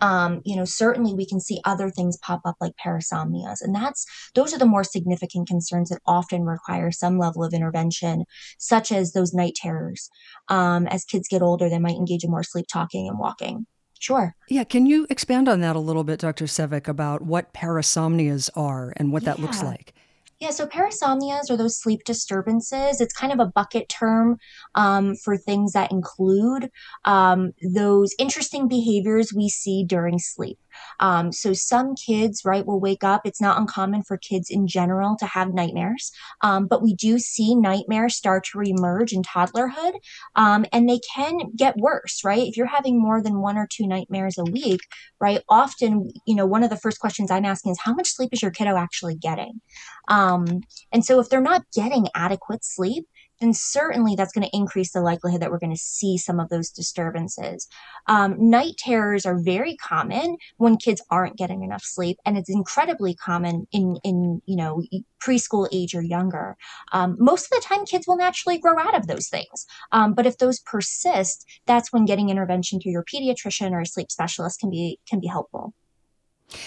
um, 0.00 0.40
you 0.44 0.56
know, 0.56 0.64
certainly 0.64 1.14
we 1.14 1.26
can 1.26 1.40
see 1.40 1.60
other 1.64 1.90
things 1.90 2.18
pop 2.18 2.40
up 2.44 2.56
like 2.60 2.72
parasomnias. 2.84 3.60
And 3.60 3.74
that's, 3.74 4.06
those 4.34 4.54
are 4.54 4.58
the 4.58 4.66
more 4.66 4.84
significant 4.84 5.48
concerns 5.48 5.90
that 5.90 6.00
often 6.06 6.44
require 6.44 6.90
some 6.90 7.18
level 7.18 7.44
of 7.44 7.52
intervention, 7.52 8.24
such 8.58 8.92
as 8.92 9.12
those 9.12 9.34
night 9.34 9.54
terrors. 9.54 10.10
Um, 10.48 10.86
as 10.86 11.04
kids 11.04 11.28
get 11.28 11.42
older, 11.42 11.68
they 11.68 11.78
might 11.78 11.96
engage 11.96 12.24
in 12.24 12.30
more 12.30 12.42
sleep 12.42 12.66
talking 12.72 13.08
and 13.08 13.18
walking. 13.18 13.66
Sure. 13.98 14.36
Yeah. 14.48 14.64
Can 14.64 14.86
you 14.86 15.06
expand 15.10 15.48
on 15.48 15.60
that 15.60 15.74
a 15.74 15.80
little 15.80 16.04
bit, 16.04 16.20
Dr. 16.20 16.44
Sevecke, 16.44 16.86
about 16.86 17.22
what 17.22 17.52
parasomnias 17.52 18.48
are 18.54 18.92
and 18.96 19.12
what 19.12 19.24
that 19.24 19.40
looks 19.40 19.62
like? 19.62 19.92
Yeah, 20.40 20.50
so 20.50 20.66
parasomnias 20.66 21.50
are 21.50 21.56
those 21.56 21.80
sleep 21.80 22.04
disturbances. 22.04 23.00
It's 23.00 23.12
kind 23.12 23.32
of 23.32 23.40
a 23.40 23.46
bucket 23.46 23.88
term 23.88 24.38
um, 24.76 25.16
for 25.16 25.36
things 25.36 25.72
that 25.72 25.90
include 25.90 26.70
um, 27.04 27.52
those 27.74 28.14
interesting 28.20 28.68
behaviors 28.68 29.32
we 29.34 29.48
see 29.48 29.84
during 29.84 30.20
sleep. 30.20 30.58
Um, 31.00 31.32
so 31.32 31.52
some 31.52 31.94
kids, 31.94 32.42
right, 32.44 32.66
will 32.66 32.80
wake 32.80 33.04
up. 33.04 33.22
It's 33.24 33.40
not 33.40 33.58
uncommon 33.58 34.02
for 34.02 34.16
kids 34.16 34.50
in 34.50 34.66
general 34.66 35.16
to 35.16 35.26
have 35.26 35.54
nightmares, 35.54 36.12
um, 36.42 36.66
but 36.66 36.82
we 36.82 36.94
do 36.94 37.18
see 37.18 37.54
nightmares 37.54 38.16
start 38.16 38.44
to 38.52 38.60
emerge 38.60 39.12
in 39.12 39.22
toddlerhood, 39.22 39.92
um, 40.36 40.64
and 40.72 40.88
they 40.88 41.00
can 41.14 41.38
get 41.56 41.76
worse, 41.76 42.22
right? 42.24 42.46
If 42.46 42.56
you're 42.56 42.66
having 42.66 43.00
more 43.00 43.22
than 43.22 43.40
one 43.40 43.56
or 43.56 43.68
two 43.70 43.86
nightmares 43.86 44.38
a 44.38 44.44
week, 44.44 44.80
right, 45.20 45.40
often, 45.48 46.10
you 46.26 46.34
know, 46.34 46.46
one 46.46 46.62
of 46.62 46.70
the 46.70 46.76
first 46.76 46.98
questions 47.00 47.30
I'm 47.30 47.44
asking 47.44 47.72
is 47.72 47.80
how 47.80 47.94
much 47.94 48.08
sleep 48.08 48.30
is 48.32 48.42
your 48.42 48.50
kiddo 48.50 48.76
actually 48.76 49.16
getting? 49.16 49.60
Um, 50.08 50.62
and 50.92 51.04
so 51.04 51.20
if 51.20 51.28
they're 51.28 51.40
not 51.40 51.64
getting 51.74 52.08
adequate 52.14 52.64
sleep, 52.64 53.06
then 53.40 53.52
certainly 53.52 54.14
that's 54.14 54.32
going 54.32 54.46
to 54.46 54.56
increase 54.56 54.92
the 54.92 55.00
likelihood 55.00 55.42
that 55.42 55.50
we're 55.50 55.58
going 55.58 55.74
to 55.74 55.80
see 55.80 56.16
some 56.16 56.40
of 56.40 56.48
those 56.48 56.70
disturbances. 56.70 57.68
Um, 58.06 58.36
night 58.50 58.74
terrors 58.78 59.26
are 59.26 59.38
very 59.38 59.76
common 59.76 60.36
when 60.56 60.76
kids 60.76 61.02
aren't 61.10 61.36
getting 61.36 61.62
enough 61.62 61.82
sleep, 61.82 62.18
and 62.24 62.36
it's 62.36 62.50
incredibly 62.50 63.14
common 63.14 63.66
in 63.72 63.98
in 64.04 64.42
you 64.46 64.56
know 64.56 64.82
preschool 65.22 65.68
age 65.72 65.94
or 65.94 66.02
younger. 66.02 66.56
Um, 66.92 67.16
most 67.18 67.44
of 67.46 67.50
the 67.50 67.64
time, 67.66 67.84
kids 67.84 68.06
will 68.06 68.16
naturally 68.16 68.58
grow 68.58 68.78
out 68.78 68.96
of 68.96 69.06
those 69.06 69.28
things, 69.28 69.66
um, 69.92 70.14
but 70.14 70.26
if 70.26 70.38
those 70.38 70.60
persist, 70.60 71.46
that's 71.66 71.92
when 71.92 72.04
getting 72.04 72.30
intervention 72.30 72.80
through 72.80 72.92
your 72.92 73.04
pediatrician 73.04 73.72
or 73.72 73.80
a 73.80 73.86
sleep 73.86 74.10
specialist 74.10 74.60
can 74.60 74.70
be 74.70 74.98
can 75.08 75.20
be 75.20 75.26
helpful. 75.26 75.74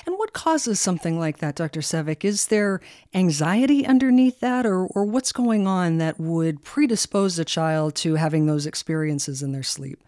And 0.05 0.10
causes 0.33 0.79
something 0.79 1.19
like 1.19 1.37
that, 1.39 1.55
Dr. 1.55 1.81
Sevecke? 1.81 2.25
Is 2.25 2.47
there 2.47 2.81
anxiety 3.13 3.85
underneath 3.85 4.39
that, 4.39 4.65
or, 4.65 4.85
or 4.87 5.05
what's 5.05 5.31
going 5.31 5.67
on 5.67 5.97
that 5.97 6.19
would 6.19 6.63
predispose 6.63 7.37
a 7.39 7.45
child 7.45 7.95
to 7.95 8.15
having 8.15 8.45
those 8.45 8.65
experiences 8.65 9.41
in 9.41 9.51
their 9.51 9.63
sleep? 9.63 9.99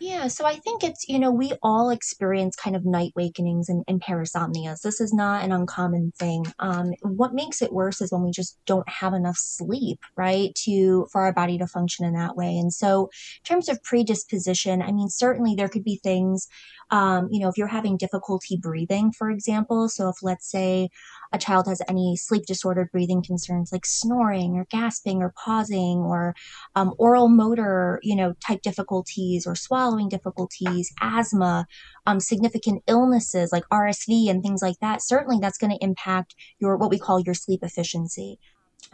Yeah, 0.00 0.28
so 0.28 0.46
I 0.46 0.54
think 0.54 0.84
it's, 0.84 1.08
you 1.08 1.18
know, 1.18 1.32
we 1.32 1.52
all 1.60 1.90
experience 1.90 2.54
kind 2.54 2.76
of 2.76 2.84
night 2.84 3.12
wakenings 3.16 3.68
and, 3.68 3.82
and 3.88 4.00
parasomnias. 4.00 4.80
This 4.80 5.00
is 5.00 5.12
not 5.12 5.42
an 5.44 5.50
uncommon 5.50 6.12
thing. 6.16 6.46
Um, 6.60 6.92
what 7.02 7.34
makes 7.34 7.62
it 7.62 7.72
worse 7.72 8.00
is 8.00 8.12
when 8.12 8.22
we 8.22 8.30
just 8.30 8.56
don't 8.64 8.88
have 8.88 9.12
enough 9.12 9.36
sleep, 9.36 9.98
right, 10.16 10.54
to 10.66 11.08
for 11.10 11.22
our 11.22 11.32
body 11.32 11.58
to 11.58 11.66
function 11.66 12.04
in 12.04 12.14
that 12.14 12.36
way. 12.36 12.56
And 12.58 12.72
so, 12.72 13.10
in 13.40 13.44
terms 13.44 13.68
of 13.68 13.82
predisposition, 13.82 14.82
I 14.82 14.92
mean, 14.92 15.08
certainly 15.08 15.56
there 15.56 15.68
could 15.68 15.84
be 15.84 15.98
things 16.00 16.46
um, 16.90 17.28
you 17.30 17.40
know, 17.40 17.48
if 17.48 17.58
you're 17.58 17.66
having 17.66 17.96
difficulty 17.96 18.56
breathing, 18.56 19.12
for 19.12 19.30
example, 19.30 19.88
so 19.88 20.08
if 20.08 20.16
let's 20.22 20.50
say 20.50 20.88
a 21.32 21.38
child 21.38 21.66
has 21.66 21.82
any 21.88 22.16
sleep 22.16 22.46
disordered 22.46 22.90
breathing 22.90 23.22
concerns 23.22 23.70
like 23.72 23.84
snoring 23.84 24.54
or 24.54 24.66
gasping 24.70 25.22
or 25.22 25.32
pausing 25.44 25.98
or 25.98 26.34
um, 26.74 26.94
oral 26.98 27.28
motor, 27.28 28.00
you 28.02 28.16
know, 28.16 28.34
type 28.46 28.62
difficulties 28.62 29.46
or 29.46 29.54
swallowing 29.54 30.08
difficulties, 30.08 30.92
asthma, 31.00 31.66
um, 32.06 32.20
significant 32.20 32.82
illnesses 32.86 33.50
like 33.52 33.64
RSV 33.72 34.30
and 34.30 34.42
things 34.42 34.62
like 34.62 34.76
that, 34.80 35.02
certainly 35.02 35.38
that's 35.40 35.58
going 35.58 35.76
to 35.76 35.84
impact 35.84 36.34
your 36.58 36.76
what 36.76 36.90
we 36.90 36.98
call 36.98 37.20
your 37.20 37.34
sleep 37.34 37.60
efficiency 37.62 38.38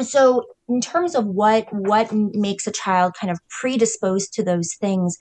so 0.00 0.44
in 0.68 0.80
terms 0.80 1.14
of 1.14 1.26
what 1.26 1.66
what 1.70 2.10
makes 2.12 2.66
a 2.66 2.72
child 2.72 3.14
kind 3.20 3.30
of 3.30 3.38
predisposed 3.48 4.32
to 4.32 4.42
those 4.42 4.74
things 4.74 5.16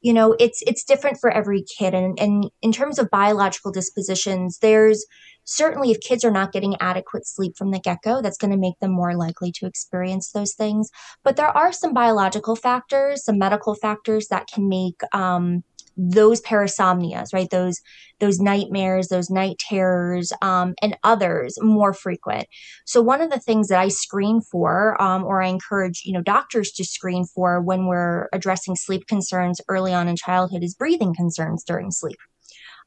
you 0.00 0.12
know 0.12 0.34
it's 0.38 0.62
it's 0.66 0.84
different 0.84 1.18
for 1.20 1.30
every 1.30 1.64
kid. 1.78 1.94
And 1.94 2.18
and 2.18 2.50
in 2.62 2.72
terms 2.72 2.98
of 2.98 3.10
biological 3.10 3.72
dispositions 3.72 4.58
there's 4.58 5.04
certainly 5.44 5.92
if 5.92 6.00
kids 6.00 6.24
are 6.24 6.30
not 6.30 6.52
getting 6.52 6.76
adequate 6.80 7.26
sleep 7.26 7.56
from 7.56 7.70
the 7.70 7.78
get-go 7.78 8.20
that's 8.20 8.38
going 8.38 8.50
to 8.50 8.56
make 8.56 8.78
them 8.80 8.90
more 8.90 9.14
likely 9.14 9.52
to 9.52 9.66
experience 9.66 10.32
those 10.32 10.54
things. 10.54 10.90
But 11.22 11.36
there 11.36 11.56
are 11.56 11.72
some 11.72 11.94
biological 11.94 12.56
factors 12.56 13.24
some 13.24 13.38
medical 13.38 13.74
factors 13.74 14.28
that 14.28 14.48
can 14.52 14.68
make 14.68 15.00
um, 15.12 15.62
those 15.96 16.40
parasomnias, 16.42 17.32
right? 17.32 17.48
Those 17.50 17.80
those 18.18 18.40
nightmares, 18.40 19.08
those 19.08 19.28
night 19.28 19.56
terrors, 19.58 20.32
um, 20.40 20.74
and 20.80 20.96
others 21.02 21.58
more 21.60 21.92
frequent. 21.92 22.46
So 22.86 23.02
one 23.02 23.20
of 23.20 23.30
the 23.30 23.38
things 23.38 23.68
that 23.68 23.78
I 23.78 23.88
screen 23.88 24.40
for, 24.40 25.00
um, 25.02 25.24
or 25.24 25.42
I 25.42 25.48
encourage 25.48 26.02
you 26.04 26.12
know 26.12 26.22
doctors 26.22 26.72
to 26.72 26.84
screen 26.84 27.26
for 27.26 27.60
when 27.60 27.86
we're 27.86 28.28
addressing 28.32 28.76
sleep 28.76 29.06
concerns 29.06 29.60
early 29.68 29.92
on 29.92 30.08
in 30.08 30.16
childhood 30.16 30.62
is 30.62 30.74
breathing 30.74 31.14
concerns 31.14 31.64
during 31.64 31.90
sleep. 31.90 32.18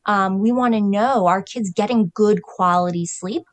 Um, 0.06 0.40
we 0.40 0.52
want 0.52 0.74
to 0.74 0.82
know 0.82 1.28
are 1.28 1.42
kids 1.42 1.72
getting 1.72 2.12
good 2.16 2.42
quality 2.42 3.06
sleep? 3.06 3.44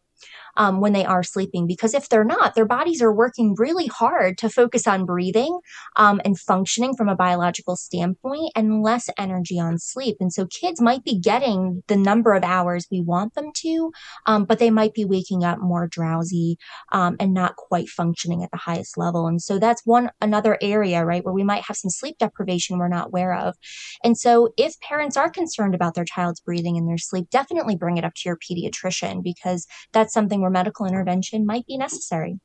Um, 0.56 0.80
when 0.80 0.92
they 0.92 1.04
are 1.04 1.22
sleeping. 1.22 1.66
Because 1.66 1.94
if 1.94 2.08
they're 2.08 2.24
not, 2.24 2.54
their 2.54 2.66
bodies 2.66 3.02
are 3.02 3.12
working 3.12 3.54
really 3.58 3.86
hard 3.86 4.38
to 4.38 4.48
focus 4.48 4.86
on 4.86 5.04
breathing 5.04 5.58
um, 5.96 6.20
and 6.24 6.38
functioning 6.38 6.94
from 6.96 7.08
a 7.08 7.16
biological 7.16 7.76
standpoint 7.76 8.52
and 8.54 8.82
less 8.82 9.08
energy 9.18 9.58
on 9.58 9.78
sleep. 9.78 10.16
And 10.20 10.32
so 10.32 10.46
kids 10.46 10.80
might 10.80 11.04
be 11.04 11.18
getting 11.18 11.82
the 11.88 11.96
number 11.96 12.34
of 12.34 12.44
hours 12.44 12.86
we 12.90 13.00
want 13.00 13.34
them 13.34 13.50
to, 13.62 13.92
um, 14.26 14.44
but 14.44 14.58
they 14.58 14.70
might 14.70 14.94
be 14.94 15.04
waking 15.04 15.44
up 15.44 15.58
more 15.60 15.86
drowsy 15.86 16.56
um, 16.92 17.16
and 17.20 17.34
not 17.34 17.56
quite 17.56 17.88
functioning 17.88 18.42
at 18.42 18.50
the 18.50 18.56
highest 18.58 18.96
level. 18.96 19.26
And 19.26 19.40
so 19.40 19.58
that's 19.58 19.82
one 19.84 20.10
another 20.20 20.58
area, 20.60 21.04
right, 21.04 21.24
where 21.24 21.34
we 21.34 21.44
might 21.44 21.64
have 21.64 21.76
some 21.76 21.90
sleep 21.90 22.18
deprivation 22.18 22.78
we're 22.78 22.88
not 22.88 23.08
aware 23.08 23.34
of. 23.34 23.54
And 24.04 24.16
so 24.16 24.50
if 24.56 24.78
parents 24.80 25.16
are 25.16 25.30
concerned 25.30 25.74
about 25.74 25.94
their 25.94 26.04
child's 26.04 26.40
breathing 26.40 26.76
and 26.76 26.88
their 26.88 26.98
sleep, 26.98 27.30
definitely 27.30 27.76
bring 27.76 27.96
it 27.96 28.04
up 28.04 28.14
to 28.14 28.28
your 28.28 28.38
pediatrician 28.38 29.22
because 29.22 29.66
that's 29.92 30.12
something 30.12 30.42
where 30.46 30.50
medical 30.52 30.86
intervention 30.86 31.44
might 31.44 31.66
be 31.66 31.76
necessary. 31.76 32.38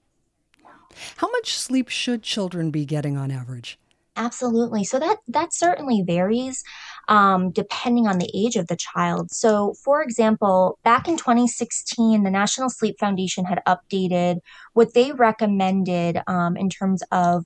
How 1.18 1.30
much 1.32 1.54
sleep 1.54 1.90
should 1.90 2.24
children 2.24 2.72
be 2.72 2.84
getting 2.84 3.16
on 3.16 3.32
average? 3.32 3.78
Absolutely. 4.18 4.84
So 4.84 5.00
that 5.00 5.20
that 5.30 5.54
certainly 5.54 6.04
varies 6.06 6.64
um, 7.08 7.52
depending 7.52 8.08
on 8.08 8.18
the 8.18 8.30
age 8.36 8.58
of 8.58 8.68
the 8.68 8.76
child. 8.76 9.32
So, 9.32 9.74
for 9.86 10.02
example, 10.02 10.80
back 10.84 11.08
in 11.08 11.16
2016, 11.16 12.24
the 12.24 12.30
National 12.30 12.70
Sleep 12.70 12.98
Foundation 13.00 13.46
had 13.46 13.62
updated 13.66 14.40
what 14.74 14.94
they 14.94 15.14
recommended 15.14 16.20
um, 16.28 16.58
in 16.58 16.70
terms 16.70 17.04
of 17.12 17.46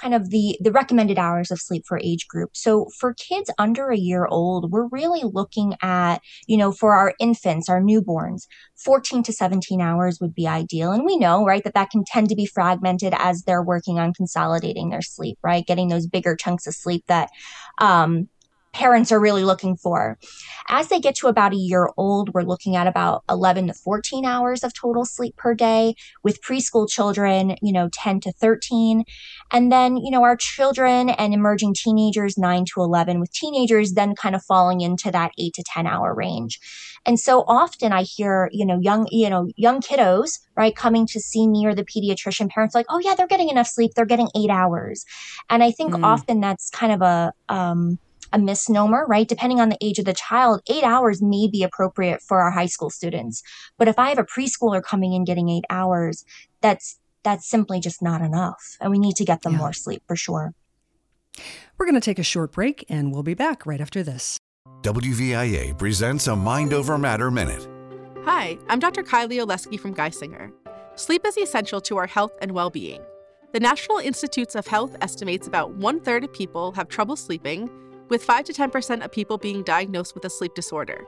kind 0.00 0.14
of 0.14 0.30
the 0.30 0.58
the 0.60 0.72
recommended 0.72 1.18
hours 1.18 1.50
of 1.50 1.60
sleep 1.60 1.84
for 1.86 2.00
age 2.02 2.26
group. 2.28 2.50
So 2.54 2.88
for 2.98 3.14
kids 3.14 3.50
under 3.58 3.90
a 3.90 3.96
year 3.96 4.26
old, 4.26 4.70
we're 4.72 4.88
really 4.88 5.22
looking 5.24 5.74
at, 5.82 6.18
you 6.46 6.56
know, 6.56 6.72
for 6.72 6.94
our 6.94 7.14
infants, 7.18 7.68
our 7.68 7.80
newborns, 7.80 8.46
14 8.76 9.22
to 9.24 9.32
17 9.32 9.80
hours 9.80 10.18
would 10.20 10.34
be 10.34 10.46
ideal. 10.46 10.92
And 10.92 11.04
we 11.04 11.16
know, 11.16 11.44
right, 11.44 11.64
that 11.64 11.74
that 11.74 11.90
can 11.90 12.04
tend 12.04 12.28
to 12.28 12.36
be 12.36 12.46
fragmented 12.46 13.14
as 13.16 13.42
they're 13.42 13.62
working 13.62 13.98
on 13.98 14.14
consolidating 14.14 14.90
their 14.90 15.02
sleep, 15.02 15.38
right? 15.42 15.66
Getting 15.66 15.88
those 15.88 16.06
bigger 16.06 16.36
chunks 16.36 16.66
of 16.66 16.74
sleep 16.74 17.04
that 17.08 17.30
um 17.78 18.28
parents 18.78 19.10
are 19.10 19.18
really 19.18 19.42
looking 19.42 19.76
for. 19.76 20.16
As 20.68 20.86
they 20.86 21.00
get 21.00 21.16
to 21.16 21.26
about 21.26 21.52
a 21.52 21.56
year 21.56 21.90
old, 21.96 22.32
we're 22.32 22.42
looking 22.42 22.76
at 22.76 22.86
about 22.86 23.24
11 23.28 23.66
to 23.66 23.74
14 23.74 24.24
hours 24.24 24.62
of 24.62 24.72
total 24.72 25.04
sleep 25.04 25.36
per 25.36 25.52
day 25.52 25.96
with 26.22 26.40
preschool 26.42 26.88
children, 26.88 27.56
you 27.60 27.72
know, 27.72 27.88
10 27.92 28.20
to 28.20 28.32
13. 28.32 29.02
And 29.50 29.72
then, 29.72 29.96
you 29.96 30.12
know, 30.12 30.22
our 30.22 30.36
children 30.36 31.10
and 31.10 31.34
emerging 31.34 31.74
teenagers, 31.74 32.38
9 32.38 32.66
to 32.74 32.82
11, 32.82 33.18
with 33.18 33.32
teenagers 33.32 33.94
then 33.94 34.14
kind 34.14 34.36
of 34.36 34.44
falling 34.44 34.80
into 34.80 35.10
that 35.10 35.32
8 35.36 35.54
to 35.54 35.64
10 35.66 35.88
hour 35.88 36.14
range. 36.14 36.60
And 37.04 37.18
so 37.18 37.42
often 37.48 37.92
I 37.92 38.02
hear, 38.02 38.48
you 38.52 38.64
know, 38.64 38.78
young, 38.80 39.08
you 39.10 39.28
know, 39.28 39.48
young 39.56 39.80
kiddos, 39.80 40.38
right, 40.56 40.76
coming 40.76 41.04
to 41.08 41.20
see 41.20 41.48
me 41.48 41.66
or 41.66 41.74
the 41.74 41.84
pediatrician, 41.84 42.48
parents 42.48 42.76
like, 42.76 42.86
oh 42.90 43.00
yeah, 43.00 43.16
they're 43.16 43.26
getting 43.26 43.48
enough 43.48 43.66
sleep. 43.66 43.92
They're 43.96 44.04
getting 44.04 44.28
eight 44.36 44.50
hours. 44.50 45.04
And 45.50 45.64
I 45.64 45.72
think 45.72 45.94
mm. 45.94 46.04
often 46.04 46.40
that's 46.40 46.70
kind 46.70 46.92
of 46.92 47.02
a, 47.02 47.32
um, 47.48 47.98
a 48.32 48.38
misnomer, 48.38 49.06
right? 49.06 49.28
Depending 49.28 49.60
on 49.60 49.68
the 49.68 49.78
age 49.80 49.98
of 49.98 50.04
the 50.04 50.14
child, 50.14 50.62
eight 50.68 50.84
hours 50.84 51.22
may 51.22 51.48
be 51.50 51.62
appropriate 51.62 52.22
for 52.22 52.40
our 52.40 52.50
high 52.50 52.66
school 52.66 52.90
students. 52.90 53.42
But 53.78 53.88
if 53.88 53.98
I 53.98 54.08
have 54.08 54.18
a 54.18 54.24
preschooler 54.24 54.82
coming 54.82 55.12
in 55.12 55.24
getting 55.24 55.48
eight 55.48 55.64
hours, 55.70 56.24
that's 56.60 56.98
that's 57.24 57.48
simply 57.48 57.80
just 57.80 58.00
not 58.00 58.20
enough. 58.20 58.76
And 58.80 58.90
we 58.90 58.98
need 58.98 59.16
to 59.16 59.24
get 59.24 59.42
them 59.42 59.52
yeah. 59.52 59.58
more 59.58 59.72
sleep 59.72 60.02
for 60.06 60.16
sure. 60.16 60.54
We're 61.76 61.86
going 61.86 61.94
to 61.94 62.00
take 62.00 62.18
a 62.18 62.24
short 62.24 62.52
break 62.52 62.84
and 62.88 63.12
we'll 63.12 63.22
be 63.22 63.34
back 63.34 63.66
right 63.66 63.80
after 63.80 64.02
this. 64.02 64.38
WVIA 64.82 65.76
presents 65.76 66.26
a 66.26 66.36
Mind 66.36 66.72
Over 66.72 66.96
Matter 66.98 67.30
Minute. 67.30 67.66
Hi, 68.24 68.58
I'm 68.68 68.78
Dr. 68.78 69.02
Kylie 69.02 69.44
Oleski 69.44 69.78
from 69.78 69.94
Geisinger. 69.94 70.52
Sleep 70.94 71.26
is 71.26 71.36
essential 71.36 71.80
to 71.82 71.96
our 71.96 72.06
health 72.06 72.32
and 72.40 72.52
well 72.52 72.70
being. 72.70 73.00
The 73.52 73.60
National 73.60 73.98
Institutes 73.98 74.54
of 74.54 74.66
Health 74.66 74.96
estimates 75.00 75.46
about 75.46 75.74
one 75.74 76.00
third 76.00 76.24
of 76.24 76.32
people 76.32 76.72
have 76.72 76.88
trouble 76.88 77.16
sleeping 77.16 77.70
with 78.08 78.24
5 78.24 78.44
to 78.46 78.52
10% 78.52 79.04
of 79.04 79.12
people 79.12 79.38
being 79.38 79.62
diagnosed 79.62 80.14
with 80.14 80.24
a 80.24 80.30
sleep 80.30 80.54
disorder. 80.54 81.06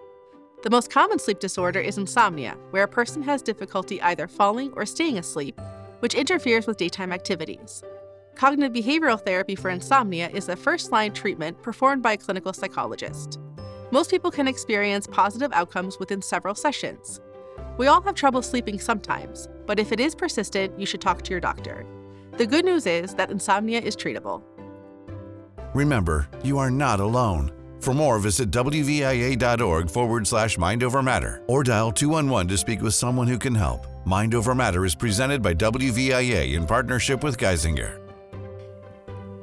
The 0.62 0.70
most 0.70 0.90
common 0.90 1.18
sleep 1.18 1.40
disorder 1.40 1.80
is 1.80 1.96
insomnia, 1.96 2.56
where 2.70 2.82
a 2.82 2.88
person 2.88 3.22
has 3.22 3.40
difficulty 3.40 4.00
either 4.02 4.28
falling 4.28 4.72
or 4.74 4.84
staying 4.84 5.16
asleep, 5.16 5.58
which 6.00 6.14
interferes 6.14 6.66
with 6.66 6.76
daytime 6.76 7.12
activities. 7.12 7.82
Cognitive 8.34 8.72
behavioral 8.72 9.20
therapy 9.20 9.54
for 9.54 9.70
insomnia 9.70 10.28
is 10.30 10.46
the 10.46 10.56
first 10.56 10.92
line 10.92 11.12
treatment 11.12 11.60
performed 11.62 12.02
by 12.02 12.12
a 12.12 12.16
clinical 12.16 12.52
psychologist. 12.52 13.38
Most 13.90 14.10
people 14.10 14.30
can 14.30 14.46
experience 14.46 15.06
positive 15.06 15.52
outcomes 15.52 15.98
within 15.98 16.22
several 16.22 16.54
sessions. 16.54 17.20
We 17.76 17.86
all 17.86 18.02
have 18.02 18.14
trouble 18.14 18.42
sleeping 18.42 18.78
sometimes, 18.78 19.48
but 19.66 19.78
if 19.78 19.92
it 19.92 20.00
is 20.00 20.14
persistent, 20.14 20.78
you 20.78 20.86
should 20.86 21.00
talk 21.00 21.22
to 21.22 21.30
your 21.30 21.40
doctor. 21.40 21.86
The 22.36 22.46
good 22.46 22.64
news 22.64 22.86
is 22.86 23.14
that 23.14 23.30
insomnia 23.30 23.80
is 23.80 23.96
treatable. 23.96 24.42
Remember, 25.74 26.28
you 26.42 26.58
are 26.58 26.70
not 26.70 27.00
alone. 27.00 27.52
For 27.80 27.94
more, 27.94 28.18
visit 28.18 28.50
WVIA.org 28.50 29.88
forward 29.88 30.26
slash 30.26 30.58
Mind 30.58 30.82
Over 30.82 31.02
Matter 31.02 31.42
or 31.46 31.62
dial 31.62 31.90
211 31.92 32.48
to 32.48 32.58
speak 32.58 32.82
with 32.82 32.94
someone 32.94 33.26
who 33.26 33.38
can 33.38 33.54
help. 33.54 33.86
Mind 34.04 34.34
Over 34.34 34.54
Matter 34.54 34.84
is 34.84 34.94
presented 34.94 35.42
by 35.42 35.54
WVIA 35.54 36.54
in 36.54 36.66
partnership 36.66 37.22
with 37.24 37.38
Geisinger. 37.38 37.98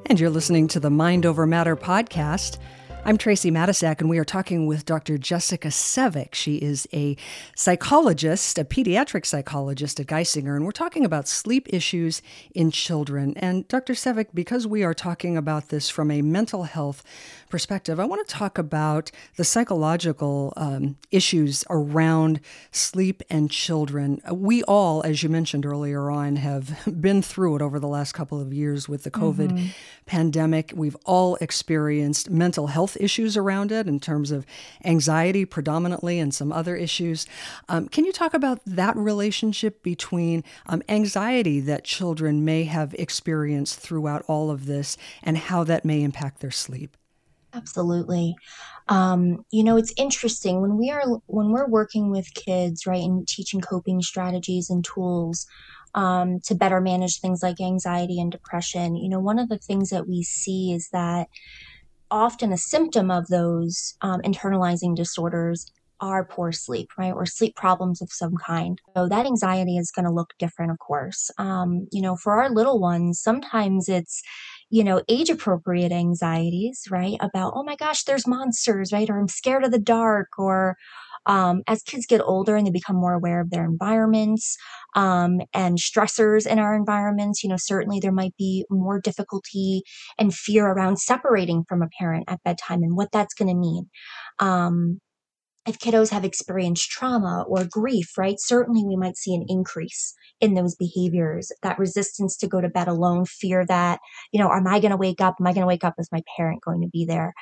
And 0.05 0.19
you're 0.19 0.29
listening 0.29 0.67
to 0.69 0.79
the 0.79 0.89
Mind 0.89 1.25
Over 1.25 1.46
Matter 1.46 1.75
podcast. 1.75 2.60
I'm 3.07 3.17
Tracey 3.17 3.51
Matisak, 3.51 4.01
and 4.01 4.09
we 4.09 4.17
are 4.17 4.25
talking 4.25 4.67
with 4.67 4.83
Dr. 4.83 5.17
Jessica 5.17 5.69
Sevecke. 5.69 6.35
She 6.35 6.57
is 6.57 6.89
a 6.91 7.15
psychologist, 7.55 8.59
a 8.59 8.65
pediatric 8.65 9.25
psychologist 9.25 10.01
at 10.01 10.07
Geisinger, 10.07 10.57
and 10.57 10.65
we're 10.65 10.71
talking 10.71 11.05
about 11.05 11.29
sleep 11.29 11.69
issues 11.71 12.21
in 12.53 12.69
children. 12.69 13.33
And 13.37 13.65
Dr. 13.69 13.93
Sevecke, 13.93 14.27
because 14.33 14.67
we 14.67 14.83
are 14.83 14.93
talking 14.93 15.37
about 15.37 15.69
this 15.69 15.89
from 15.89 16.11
a 16.11 16.21
mental 16.21 16.63
health 16.63 17.01
perspective, 17.50 18.00
I 18.00 18.06
want 18.06 18.27
to 18.27 18.34
talk 18.34 18.58
about 18.58 19.12
the 19.36 19.44
psychological 19.44 20.54
um, 20.56 20.98
issues 21.12 21.63
around 21.70 22.39
sleep 22.72 23.22
and 23.30 23.50
children. 23.50 24.22
We 24.32 24.63
all, 24.63 25.01
as 25.04 25.24
you 25.24 25.30
mentioned 25.30 25.66
earlier 25.66 26.10
on, 26.10 26.38
have 26.38 26.80
been 27.01 27.22
through 27.22 27.58
it 27.58 27.62
over 27.62 27.80
the 27.80 27.88
last 27.88 28.13
couple 28.13 28.39
of 28.39 28.54
years 28.54 28.88
with 28.88 29.04
the 29.04 29.12
COVID 29.12 29.51
mm-hmm. 29.51 29.68
pandemic. 30.06 30.74
We've 30.75 30.98
all 31.06 31.36
experienced 31.38 32.30
mental 32.30 32.68
health 32.68 32.98
issues 33.00 33.38
around 33.38 33.72
it 33.72 33.88
in 33.88 34.00
terms 34.00 34.32
of 34.32 34.46
anxiety, 34.86 35.46
predominantly, 35.46 36.20
and 36.20 36.34
some 36.34 36.51
other 36.51 36.75
issues. 36.75 37.25
Um, 37.70 37.88
can 37.88 38.06
you 38.06 38.12
talk 38.12 38.34
about 38.34 38.60
that 38.66 38.96
relationship 38.96 39.84
between 39.84 40.44
um, 40.68 40.82
anxiety 40.89 41.60
that 41.62 41.84
children 41.84 42.46
may 42.46 42.66
have 42.66 42.94
experienced 42.96 43.80
throughout 43.80 44.24
all 44.27 44.51
of 44.51 44.66
this 44.66 44.98
and 45.24 45.38
how 45.38 45.63
that 45.63 45.86
may 45.86 46.04
impact 46.04 46.42
their 46.42 46.51
sleep? 46.51 46.96
Absolutely. 47.57 48.35
Um, 48.87 49.43
you 49.51 49.63
know, 49.63 49.77
it's 49.77 49.93
interesting 49.97 50.61
when 50.61 50.77
we 50.77 50.91
are 50.91 51.03
when 51.25 51.51
we're 51.51 51.67
working 51.67 52.11
with 52.11 52.33
kids, 52.35 52.85
right, 52.85 53.03
and 53.03 53.27
teaching 53.27 53.61
coping 53.61 54.01
strategies 54.01 54.69
and 54.69 54.85
tools 54.85 55.45
um, 55.95 56.39
to 56.45 56.55
better 56.55 56.79
manage 56.79 57.19
things 57.19 57.41
like 57.41 57.59
anxiety 57.59 58.19
and 58.19 58.31
depression. 58.31 58.95
You 58.95 59.09
know, 59.09 59.19
one 59.19 59.39
of 59.39 59.49
the 59.49 59.57
things 59.57 59.89
that 59.89 60.07
we 60.07 60.23
see 60.23 60.71
is 60.73 60.89
that 60.93 61.27
often 62.11 62.53
a 62.53 62.57
symptom 62.57 63.11
of 63.11 63.27
those 63.27 63.95
um, 64.01 64.21
internalizing 64.21 64.95
disorders 64.95 65.71
are 66.01 66.25
poor 66.25 66.51
sleep, 66.51 66.89
right? 66.97 67.13
Or 67.13 67.25
sleep 67.25 67.55
problems 67.55 68.01
of 68.01 68.09
some 68.11 68.35
kind. 68.37 68.79
So 68.95 69.09
that 69.09 69.25
anxiety 69.25 69.77
is 69.77 69.91
going 69.91 70.05
to 70.05 70.11
look 70.11 70.33
different, 70.39 70.71
of 70.71 70.79
course. 70.79 71.31
Um, 71.39 71.87
you 71.91 72.01
know, 72.01 72.15
for 72.15 72.33
our 72.41 72.49
little 72.51 72.79
ones, 72.79 73.19
sometimes 73.21 73.89
it's, 73.89 74.21
you 74.69 74.83
know, 74.83 75.01
age 75.07 75.29
appropriate 75.29 75.91
anxieties, 75.91 76.83
right? 76.89 77.17
About, 77.21 77.53
oh 77.55 77.63
my 77.63 77.75
gosh, 77.75 78.03
there's 78.03 78.27
monsters, 78.27 78.91
right? 78.91 79.09
Or 79.09 79.19
I'm 79.19 79.27
scared 79.27 79.63
of 79.63 79.71
the 79.71 79.79
dark, 79.79 80.27
or 80.38 80.75
um, 81.25 81.62
as 81.67 81.83
kids 81.83 82.05
get 82.05 82.21
older 82.21 82.55
and 82.55 82.65
they 82.65 82.71
become 82.71 82.95
more 82.95 83.13
aware 83.13 83.41
of 83.41 83.50
their 83.50 83.65
environments 83.65 84.57
um, 84.95 85.41
and 85.53 85.77
stressors 85.77 86.47
in 86.47 86.57
our 86.57 86.75
environments, 86.75 87.43
you 87.43 87.50
know, 87.50 87.57
certainly 87.57 88.00
there 88.00 88.13
might 88.13 88.36
be 88.38 88.65
more 88.69 89.00
difficulty 89.00 89.83
and 90.17 90.33
fear 90.33 90.65
around 90.67 91.00
separating 91.00 91.63
from 91.67 91.81
a 91.81 91.89
parent 92.00 92.25
at 92.27 92.43
bedtime 92.43 92.81
and 92.81 92.95
what 92.95 93.12
that's 93.12 93.33
going 93.33 93.50
to 93.50 93.55
mean. 93.55 93.89
Um, 94.39 95.01
if 95.67 95.77
kiddos 95.79 96.12
have 96.12 96.24
experienced 96.24 96.89
trauma 96.89 97.45
or 97.47 97.65
grief, 97.65 98.17
right, 98.17 98.39
certainly 98.39 98.83
we 98.86 98.95
might 98.95 99.17
see 99.17 99.36
an 99.36 99.45
increase 99.47 100.13
in 100.39 100.53
those 100.53 100.75
behaviors, 100.75 101.51
that 101.62 101.77
resistance 101.77 102.38
to 102.38 102.47
go 102.47 102.62
to 102.62 102.69
bed 102.69 102.88
alone, 102.88 103.25
fear 103.25 103.65
that, 103.65 104.00
you 104.31 104.39
know, 104.39 104.51
am 104.51 104.65
I 104.67 104.79
going 104.79 104.91
to 104.91 104.97
wake 104.97 105.19
up? 105.19 105.36
Am 105.39 105.47
I 105.47 105.51
going 105.53 105.63
to 105.63 105.67
wake 105.67 105.83
up? 105.83 105.95
Is 105.97 106.09
my 106.12 106.21
parent 106.38 106.62
going 106.63 106.81
to 106.81 106.88
be 106.88 107.05
there? 107.05 107.33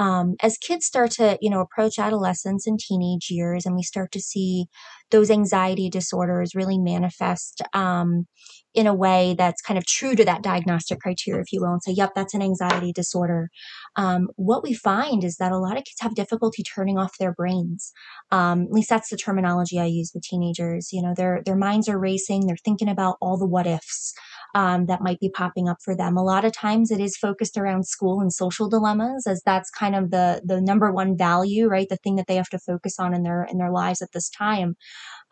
Um, 0.00 0.36
as 0.42 0.56
kids 0.56 0.86
start 0.86 1.10
to 1.12 1.38
you 1.40 1.50
know 1.50 1.60
approach 1.60 1.98
adolescence 1.98 2.66
and 2.66 2.80
teenage 2.80 3.28
years 3.30 3.66
and 3.66 3.76
we 3.76 3.82
start 3.82 4.10
to 4.12 4.20
see 4.20 4.66
those 5.10 5.30
anxiety 5.30 5.90
disorders 5.90 6.54
really 6.54 6.78
manifest 6.78 7.62
um, 7.74 8.26
in 8.72 8.86
a 8.86 8.94
way 8.94 9.34
that's 9.36 9.60
kind 9.60 9.76
of 9.76 9.84
true 9.84 10.14
to 10.14 10.24
that 10.24 10.42
diagnostic 10.42 11.00
criteria 11.00 11.42
if 11.42 11.52
you 11.52 11.60
will 11.60 11.72
and 11.72 11.82
say 11.82 11.92
yep 11.92 12.12
that's 12.16 12.34
an 12.34 12.40
anxiety 12.42 12.92
disorder 12.92 13.50
um, 13.96 14.28
what 14.36 14.62
we 14.62 14.72
find 14.72 15.22
is 15.22 15.36
that 15.36 15.52
a 15.52 15.58
lot 15.58 15.76
of 15.76 15.84
kids 15.84 16.00
have 16.00 16.14
difficulty 16.14 16.62
turning 16.62 16.96
off 16.96 17.18
their 17.18 17.34
brains 17.34 17.92
um, 18.30 18.62
at 18.62 18.72
least 18.72 18.88
that's 18.88 19.10
the 19.10 19.18
terminology 19.18 19.78
i 19.78 19.84
use 19.84 20.12
with 20.14 20.22
teenagers 20.22 20.88
you 20.92 21.02
know 21.02 21.12
their 21.14 21.42
their 21.44 21.56
minds 21.56 21.88
are 21.88 21.98
racing 21.98 22.46
they're 22.46 22.56
thinking 22.64 22.88
about 22.88 23.18
all 23.20 23.36
the 23.36 23.46
what 23.46 23.66
ifs 23.66 24.14
um, 24.54 24.86
that 24.86 25.02
might 25.02 25.20
be 25.20 25.30
popping 25.30 25.68
up 25.68 25.78
for 25.84 25.94
them. 25.94 26.16
A 26.16 26.22
lot 26.22 26.44
of 26.44 26.52
times 26.52 26.90
it 26.90 27.00
is 27.00 27.16
focused 27.16 27.56
around 27.56 27.86
school 27.86 28.20
and 28.20 28.32
social 28.32 28.68
dilemmas 28.68 29.26
as 29.26 29.42
that's 29.44 29.70
kind 29.70 29.94
of 29.94 30.10
the, 30.10 30.42
the 30.44 30.60
number 30.60 30.90
one 30.92 31.16
value, 31.16 31.68
right? 31.68 31.88
The 31.88 31.96
thing 31.96 32.16
that 32.16 32.26
they 32.26 32.36
have 32.36 32.50
to 32.50 32.58
focus 32.58 32.98
on 32.98 33.14
in 33.14 33.22
their, 33.22 33.44
in 33.44 33.58
their 33.58 33.70
lives 33.70 34.02
at 34.02 34.12
this 34.12 34.28
time. 34.28 34.76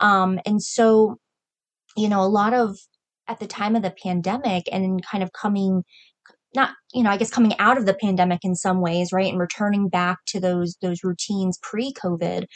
Um, 0.00 0.38
and 0.46 0.62
so, 0.62 1.18
you 1.96 2.08
know, 2.08 2.20
a 2.20 2.28
lot 2.28 2.54
of, 2.54 2.76
at 3.26 3.40
the 3.40 3.46
time 3.46 3.76
of 3.76 3.82
the 3.82 3.94
pandemic 4.02 4.64
and 4.72 5.04
kind 5.04 5.22
of 5.22 5.32
coming 5.32 5.84
not 6.54 6.70
you 6.92 7.02
know 7.02 7.10
i 7.10 7.16
guess 7.16 7.30
coming 7.30 7.52
out 7.58 7.78
of 7.78 7.86
the 7.86 7.94
pandemic 7.94 8.40
in 8.42 8.54
some 8.54 8.80
ways 8.80 9.12
right 9.12 9.30
and 9.30 9.40
returning 9.40 9.88
back 9.88 10.18
to 10.26 10.40
those 10.40 10.76
those 10.82 11.04
routines 11.04 11.58
pre 11.62 11.92
covid 11.92 12.46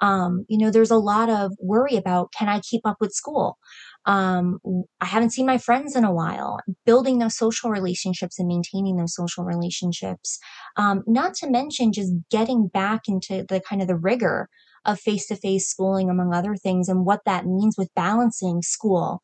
um, 0.00 0.44
you 0.48 0.58
know 0.58 0.70
there's 0.70 0.92
a 0.92 0.96
lot 0.96 1.28
of 1.28 1.52
worry 1.60 1.96
about 1.96 2.32
can 2.32 2.48
i 2.48 2.60
keep 2.60 2.82
up 2.84 2.96
with 3.00 3.12
school 3.12 3.58
um, 4.06 4.58
I 5.00 5.06
haven't 5.06 5.30
seen 5.30 5.46
my 5.46 5.58
friends 5.58 5.94
in 5.94 6.04
a 6.04 6.12
while. 6.12 6.60
Building 6.86 7.18
those 7.18 7.36
social 7.36 7.70
relationships 7.70 8.38
and 8.38 8.48
maintaining 8.48 8.96
those 8.96 9.14
social 9.14 9.44
relationships. 9.44 10.38
Um, 10.76 11.02
not 11.06 11.34
to 11.34 11.50
mention 11.50 11.92
just 11.92 12.12
getting 12.30 12.68
back 12.68 13.02
into 13.08 13.44
the 13.48 13.60
kind 13.60 13.82
of 13.82 13.88
the 13.88 13.96
rigor 13.96 14.48
of 14.84 14.98
face 14.98 15.26
to 15.26 15.36
face 15.36 15.68
schooling, 15.68 16.08
among 16.08 16.32
other 16.32 16.54
things, 16.54 16.88
and 16.88 17.04
what 17.04 17.20
that 17.26 17.46
means 17.46 17.76
with 17.76 17.94
balancing 17.94 18.62
school 18.62 19.22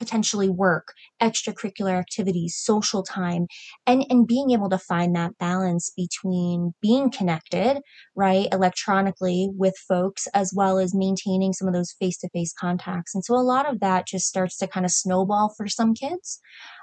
potentially 0.00 0.48
work, 0.48 0.92
extracurricular 1.22 1.98
activities, 1.98 2.56
social 2.60 3.02
time, 3.02 3.46
and, 3.86 4.04
and 4.10 4.26
being 4.26 4.50
able 4.50 4.68
to 4.68 4.78
find 4.78 5.14
that 5.14 5.38
balance 5.38 5.92
between 5.96 6.74
being 6.82 7.10
connected, 7.10 7.80
right, 8.16 8.48
electronically 8.52 9.48
with 9.52 9.74
folks, 9.88 10.26
as 10.34 10.52
well 10.54 10.78
as 10.78 10.94
maintaining 10.94 11.52
some 11.52 11.68
of 11.68 11.74
those 11.74 11.94
face 12.00 12.18
to 12.18 12.28
face 12.30 12.52
contacts. 12.52 13.14
And 13.14 13.24
so 13.24 13.34
a 13.34 13.36
lot 13.36 13.70
of 13.70 13.80
that 13.80 14.06
just 14.06 14.26
starts 14.26 14.56
to 14.58 14.66
kind 14.66 14.84
of 14.84 14.92
snowball 14.92 15.54
for 15.56 15.68
some 15.68 15.94
kids. 15.94 16.40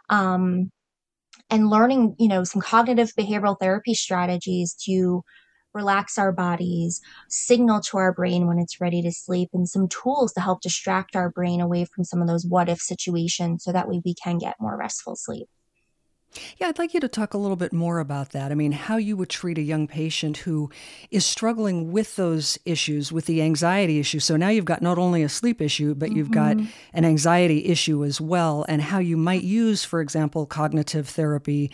Um, 0.09 0.71
and 1.49 1.69
learning, 1.69 2.15
you 2.19 2.27
know, 2.27 2.43
some 2.43 2.61
cognitive 2.61 3.11
behavioral 3.17 3.59
therapy 3.59 3.93
strategies 3.93 4.75
to 4.85 5.23
relax 5.73 6.17
our 6.17 6.31
bodies, 6.31 7.01
signal 7.27 7.81
to 7.81 7.97
our 7.97 8.13
brain 8.13 8.47
when 8.47 8.59
it's 8.59 8.81
ready 8.81 9.01
to 9.01 9.11
sleep, 9.11 9.49
and 9.53 9.67
some 9.67 9.87
tools 9.87 10.33
to 10.33 10.41
help 10.41 10.61
distract 10.61 11.15
our 11.15 11.29
brain 11.29 11.61
away 11.61 11.85
from 11.85 12.03
some 12.03 12.21
of 12.21 12.27
those 12.27 12.45
what 12.45 12.69
if 12.69 12.79
situations 12.79 13.63
so 13.63 13.71
that 13.71 13.87
way 13.87 14.01
we 14.03 14.13
can 14.13 14.37
get 14.37 14.55
more 14.59 14.77
restful 14.77 15.15
sleep. 15.15 15.47
Yeah, 16.57 16.67
I'd 16.67 16.77
like 16.77 16.93
you 16.93 16.99
to 16.99 17.07
talk 17.07 17.33
a 17.33 17.37
little 17.37 17.55
bit 17.55 17.73
more 17.73 17.99
about 17.99 18.29
that. 18.31 18.51
I 18.51 18.55
mean, 18.55 18.71
how 18.71 18.97
you 18.97 19.17
would 19.17 19.29
treat 19.29 19.57
a 19.57 19.63
young 19.63 19.87
patient 19.87 20.37
who 20.37 20.69
is 21.09 21.25
struggling 21.25 21.91
with 21.91 22.15
those 22.17 22.57
issues, 22.65 23.11
with 23.11 23.25
the 23.25 23.41
anxiety 23.41 23.99
issue. 23.99 24.19
So 24.19 24.37
now 24.37 24.49
you've 24.49 24.65
got 24.65 24.81
not 24.81 24.97
only 24.97 25.23
a 25.23 25.29
sleep 25.29 25.61
issue, 25.61 25.95
but 25.95 26.11
you've 26.11 26.29
mm-hmm. 26.29 26.63
got 26.63 26.71
an 26.93 27.05
anxiety 27.05 27.65
issue 27.65 28.05
as 28.05 28.21
well, 28.21 28.65
and 28.69 28.81
how 28.81 28.99
you 28.99 29.17
might 29.17 29.43
use, 29.43 29.83
for 29.83 30.01
example, 30.01 30.45
cognitive 30.45 31.09
therapy 31.09 31.71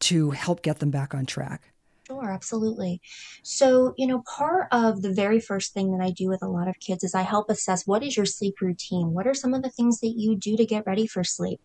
to 0.00 0.30
help 0.30 0.62
get 0.62 0.78
them 0.78 0.90
back 0.90 1.14
on 1.14 1.26
track. 1.26 1.72
Sure, 2.10 2.30
absolutely. 2.30 3.02
So, 3.42 3.92
you 3.98 4.06
know, 4.06 4.22
part 4.22 4.68
of 4.72 5.02
the 5.02 5.12
very 5.12 5.40
first 5.40 5.74
thing 5.74 5.92
that 5.92 6.02
I 6.02 6.10
do 6.10 6.28
with 6.28 6.42
a 6.42 6.48
lot 6.48 6.66
of 6.66 6.80
kids 6.80 7.04
is 7.04 7.14
I 7.14 7.20
help 7.20 7.50
assess 7.50 7.86
what 7.86 8.02
is 8.02 8.16
your 8.16 8.24
sleep 8.24 8.54
routine? 8.62 9.12
What 9.12 9.26
are 9.26 9.34
some 9.34 9.52
of 9.52 9.62
the 9.62 9.68
things 9.68 10.00
that 10.00 10.14
you 10.16 10.34
do 10.34 10.56
to 10.56 10.64
get 10.64 10.86
ready 10.86 11.06
for 11.06 11.22
sleep? 11.22 11.60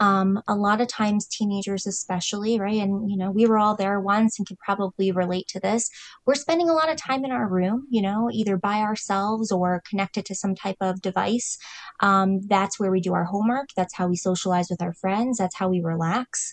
Um, 0.00 0.40
a 0.48 0.54
lot 0.54 0.80
of 0.80 0.88
times, 0.88 1.26
teenagers, 1.26 1.86
especially, 1.86 2.58
right? 2.58 2.80
And, 2.80 3.10
you 3.10 3.18
know, 3.18 3.30
we 3.30 3.44
were 3.46 3.58
all 3.58 3.76
there 3.76 4.00
once 4.00 4.38
and 4.38 4.48
could 4.48 4.58
probably 4.60 5.12
relate 5.12 5.46
to 5.48 5.60
this. 5.60 5.90
We're 6.24 6.34
spending 6.36 6.70
a 6.70 6.74
lot 6.74 6.88
of 6.88 6.96
time 6.96 7.24
in 7.24 7.30
our 7.30 7.46
room, 7.46 7.86
you 7.90 8.00
know, 8.00 8.30
either 8.32 8.56
by 8.56 8.78
ourselves 8.78 9.52
or 9.52 9.82
connected 9.86 10.24
to 10.26 10.34
some 10.34 10.54
type 10.54 10.76
of 10.80 11.02
device. 11.02 11.58
Um, 12.00 12.40
that's 12.46 12.80
where 12.80 12.90
we 12.90 13.00
do 13.02 13.12
our 13.12 13.24
homework. 13.24 13.68
That's 13.76 13.94
how 13.94 14.08
we 14.08 14.16
socialize 14.16 14.68
with 14.70 14.80
our 14.80 14.94
friends. 14.94 15.36
That's 15.38 15.56
how 15.56 15.68
we 15.68 15.80
relax. 15.82 16.50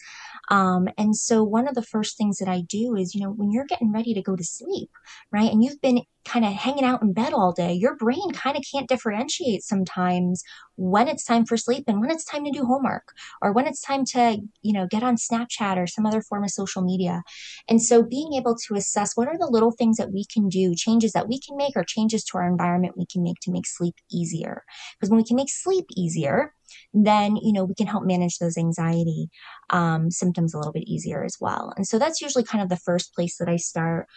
Um, 0.49 0.87
and 0.97 1.15
so 1.15 1.43
one 1.43 1.67
of 1.67 1.75
the 1.75 1.83
first 1.83 2.17
things 2.17 2.37
that 2.37 2.47
I 2.47 2.61
do 2.61 2.95
is, 2.95 3.13
you 3.13 3.21
know, 3.21 3.31
when 3.31 3.51
you're 3.51 3.65
getting 3.65 3.91
ready 3.91 4.13
to 4.13 4.21
go 4.21 4.35
to 4.35 4.43
sleep, 4.43 4.89
right, 5.31 5.51
and 5.51 5.63
you've 5.63 5.81
been 5.81 6.01
kind 6.25 6.45
of 6.45 6.51
hanging 6.53 6.83
out 6.83 7.01
in 7.01 7.13
bed 7.13 7.33
all 7.33 7.51
day, 7.51 7.73
your 7.73 7.95
brain 7.95 8.31
kind 8.33 8.57
of 8.57 8.63
can't 8.71 8.89
differentiate 8.89 9.63
sometimes 9.63 10.43
when 10.75 11.07
it's 11.07 11.23
time 11.23 11.45
for 11.45 11.57
sleep 11.57 11.85
and 11.87 11.99
when 12.01 12.11
it's 12.11 12.25
time 12.25 12.43
to 12.45 12.51
do 12.51 12.65
homework 12.65 13.13
or 13.41 13.51
when 13.51 13.67
it's 13.67 13.81
time 13.81 14.05
to, 14.05 14.37
you 14.61 14.73
know, 14.73 14.87
get 14.89 15.03
on 15.03 15.15
Snapchat 15.15 15.77
or 15.77 15.87
some 15.87 16.05
other 16.05 16.21
form 16.21 16.43
of 16.43 16.49
social 16.51 16.81
media. 16.81 17.21
And 17.67 17.81
so 17.81 18.03
being 18.03 18.33
able 18.33 18.55
to 18.67 18.75
assess 18.75 19.15
what 19.15 19.27
are 19.27 19.37
the 19.37 19.49
little 19.49 19.71
things 19.71 19.97
that 19.97 20.11
we 20.11 20.25
can 20.25 20.49
do, 20.49 20.73
changes 20.75 21.13
that 21.13 21.27
we 21.27 21.39
can 21.39 21.57
make 21.57 21.75
or 21.75 21.83
changes 21.83 22.23
to 22.25 22.37
our 22.37 22.47
environment 22.47 22.97
we 22.97 23.05
can 23.05 23.23
make 23.23 23.39
to 23.41 23.51
make 23.51 23.67
sleep 23.67 23.95
easier. 24.11 24.63
Because 24.99 25.09
when 25.09 25.17
we 25.17 25.25
can 25.25 25.35
make 25.35 25.49
sleep 25.49 25.85
easier, 25.95 26.53
then 26.93 27.35
you 27.35 27.53
know 27.53 27.65
we 27.65 27.75
can 27.75 27.87
help 27.87 28.03
manage 28.03 28.37
those 28.37 28.57
anxiety 28.57 29.29
um, 29.69 30.11
symptoms 30.11 30.53
a 30.53 30.57
little 30.57 30.73
bit 30.73 30.87
easier 30.87 31.23
as 31.23 31.37
well 31.39 31.73
and 31.75 31.87
so 31.87 31.99
that's 31.99 32.21
usually 32.21 32.43
kind 32.43 32.63
of 32.63 32.69
the 32.69 32.77
first 32.77 33.13
place 33.13 33.37
that 33.37 33.49
i 33.49 33.55
start 33.55 34.07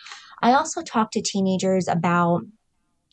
i 0.43 0.53
also 0.53 0.83
talk 0.83 1.11
to 1.11 1.21
teenagers 1.21 1.89
about 1.89 2.43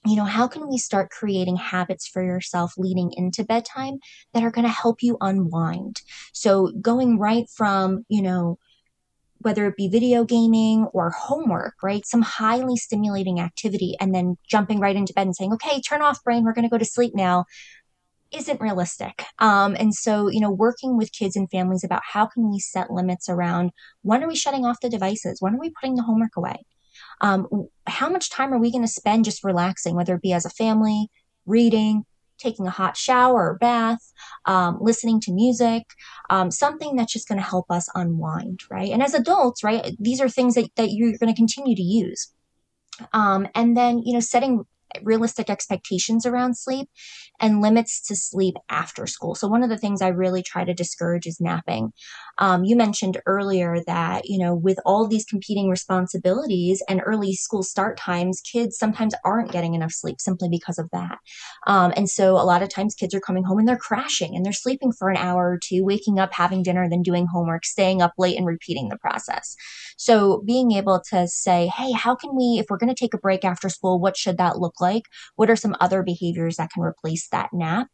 you 0.05 0.15
know, 0.15 0.23
how 0.23 0.47
can 0.47 0.69
we 0.69 0.77
start 0.77 1.09
creating 1.09 1.57
habits 1.57 2.07
for 2.07 2.23
yourself 2.23 2.73
leading 2.77 3.11
into 3.17 3.43
bedtime 3.43 3.99
that 4.33 4.43
are 4.43 4.51
going 4.51 4.65
to 4.65 4.71
help 4.71 5.03
you 5.03 5.17
unwind? 5.19 6.01
So 6.31 6.71
going 6.81 7.19
right 7.19 7.49
from, 7.49 8.05
you 8.07 8.21
know, 8.21 8.57
whether 9.39 9.65
it 9.67 9.77
be 9.77 9.87
video 9.87 10.23
gaming 10.23 10.85
or 10.93 11.11
homework, 11.11 11.75
right? 11.81 12.05
Some 12.05 12.21
highly 12.21 12.75
stimulating 12.75 13.39
activity 13.39 13.95
and 13.99 14.13
then 14.13 14.37
jumping 14.49 14.79
right 14.79 14.95
into 14.95 15.13
bed 15.13 15.27
and 15.27 15.35
saying, 15.35 15.53
okay, 15.53 15.81
turn 15.81 16.01
off 16.01 16.23
brain, 16.23 16.43
we're 16.43 16.53
going 16.53 16.67
to 16.67 16.69
go 16.69 16.77
to 16.77 16.85
sleep 16.85 17.13
now 17.15 17.45
isn't 18.31 18.61
realistic. 18.61 19.23
Um, 19.39 19.75
and 19.79 19.93
so, 19.93 20.29
you 20.29 20.39
know, 20.39 20.51
working 20.51 20.97
with 20.97 21.11
kids 21.11 21.35
and 21.35 21.49
families 21.49 21.83
about 21.83 22.01
how 22.03 22.25
can 22.25 22.49
we 22.51 22.59
set 22.59 22.91
limits 22.91 23.29
around 23.29 23.71
when 24.01 24.23
are 24.23 24.27
we 24.27 24.35
shutting 24.35 24.65
off 24.65 24.81
the 24.81 24.89
devices? 24.89 25.41
When 25.41 25.55
are 25.55 25.59
we 25.59 25.71
putting 25.71 25.95
the 25.95 26.03
homework 26.03 26.35
away? 26.35 26.65
Um, 27.21 27.47
how 27.87 28.09
much 28.09 28.29
time 28.29 28.53
are 28.53 28.59
we 28.59 28.71
going 28.71 28.83
to 28.83 28.91
spend 28.91 29.25
just 29.25 29.43
relaxing, 29.43 29.95
whether 29.95 30.15
it 30.15 30.21
be 30.21 30.33
as 30.33 30.45
a 30.45 30.49
family, 30.49 31.09
reading, 31.45 32.05
taking 32.37 32.65
a 32.65 32.71
hot 32.71 32.95
shower 32.95 33.51
or 33.51 33.57
bath, 33.59 34.13
um, 34.45 34.77
listening 34.79 35.19
to 35.21 35.31
music, 35.31 35.83
um, 36.29 36.49
something 36.51 36.95
that's 36.95 37.13
just 37.13 37.27
going 37.27 37.39
to 37.39 37.45
help 37.45 37.65
us 37.69 37.89
unwind, 37.95 38.61
right? 38.69 38.91
And 38.91 39.03
as 39.03 39.13
adults, 39.13 39.63
right, 39.63 39.95
these 39.99 40.21
are 40.21 40.29
things 40.29 40.55
that, 40.55 40.69
that 40.75 40.91
you're 40.91 41.17
going 41.17 41.33
to 41.33 41.37
continue 41.37 41.75
to 41.75 41.81
use. 41.81 42.31
Um, 43.13 43.47
and 43.55 43.75
then, 43.77 43.99
you 43.99 44.13
know, 44.13 44.19
setting 44.19 44.65
realistic 45.03 45.49
expectations 45.49 46.25
around 46.25 46.57
sleep 46.57 46.89
and 47.39 47.61
limits 47.61 48.01
to 48.07 48.15
sleep 48.15 48.55
after 48.69 49.07
school. 49.07 49.35
So 49.35 49.47
one 49.47 49.63
of 49.63 49.69
the 49.69 49.77
things 49.77 50.01
I 50.01 50.09
really 50.09 50.43
try 50.43 50.65
to 50.65 50.73
discourage 50.73 51.25
is 51.25 51.39
napping. 51.39 51.91
Um, 52.37 52.63
you 52.63 52.75
mentioned 52.75 53.21
earlier 53.25 53.77
that, 53.87 54.23
you 54.25 54.37
know, 54.37 54.55
with 54.55 54.79
all 54.85 55.07
these 55.07 55.25
competing 55.25 55.69
responsibilities 55.69 56.81
and 56.89 57.01
early 57.05 57.33
school 57.33 57.63
start 57.63 57.97
times, 57.97 58.41
kids 58.41 58.77
sometimes 58.77 59.13
aren't 59.25 59.51
getting 59.51 59.73
enough 59.73 59.91
sleep 59.91 60.17
simply 60.19 60.49
because 60.49 60.77
of 60.77 60.89
that. 60.91 61.17
Um, 61.67 61.93
and 61.95 62.09
so 62.09 62.33
a 62.35 62.43
lot 62.43 62.63
of 62.63 62.69
times 62.69 62.95
kids 62.95 63.13
are 63.13 63.19
coming 63.19 63.43
home 63.43 63.59
and 63.59 63.67
they're 63.67 63.77
crashing 63.77 64.35
and 64.35 64.45
they're 64.45 64.53
sleeping 64.53 64.91
for 64.91 65.09
an 65.09 65.17
hour 65.17 65.49
or 65.49 65.59
two, 65.61 65.83
waking 65.83 66.19
up, 66.19 66.33
having 66.33 66.63
dinner, 66.63 66.89
then 66.89 67.01
doing 67.01 67.27
homework, 67.27 67.65
staying 67.65 68.01
up 68.01 68.13
late 68.17 68.37
and 68.37 68.45
repeating 68.45 68.89
the 68.89 68.97
process. 68.97 69.55
So 69.97 70.41
being 70.45 70.71
able 70.71 71.01
to 71.09 71.27
say, 71.27 71.67
hey, 71.67 71.91
how 71.91 72.15
can 72.15 72.35
we, 72.35 72.57
if 72.59 72.67
we're 72.69 72.77
going 72.77 72.93
to 72.93 72.99
take 72.99 73.13
a 73.13 73.17
break 73.17 73.43
after 73.43 73.69
school, 73.69 73.99
what 73.99 74.15
should 74.15 74.37
that 74.37 74.57
look 74.57 74.78
like? 74.81 75.03
What 75.35 75.49
are 75.49 75.55
some 75.55 75.75
other 75.79 76.03
behaviors 76.03 76.57
that 76.57 76.71
can 76.71 76.83
replace 76.83 77.27
that 77.29 77.49
nap? 77.53 77.87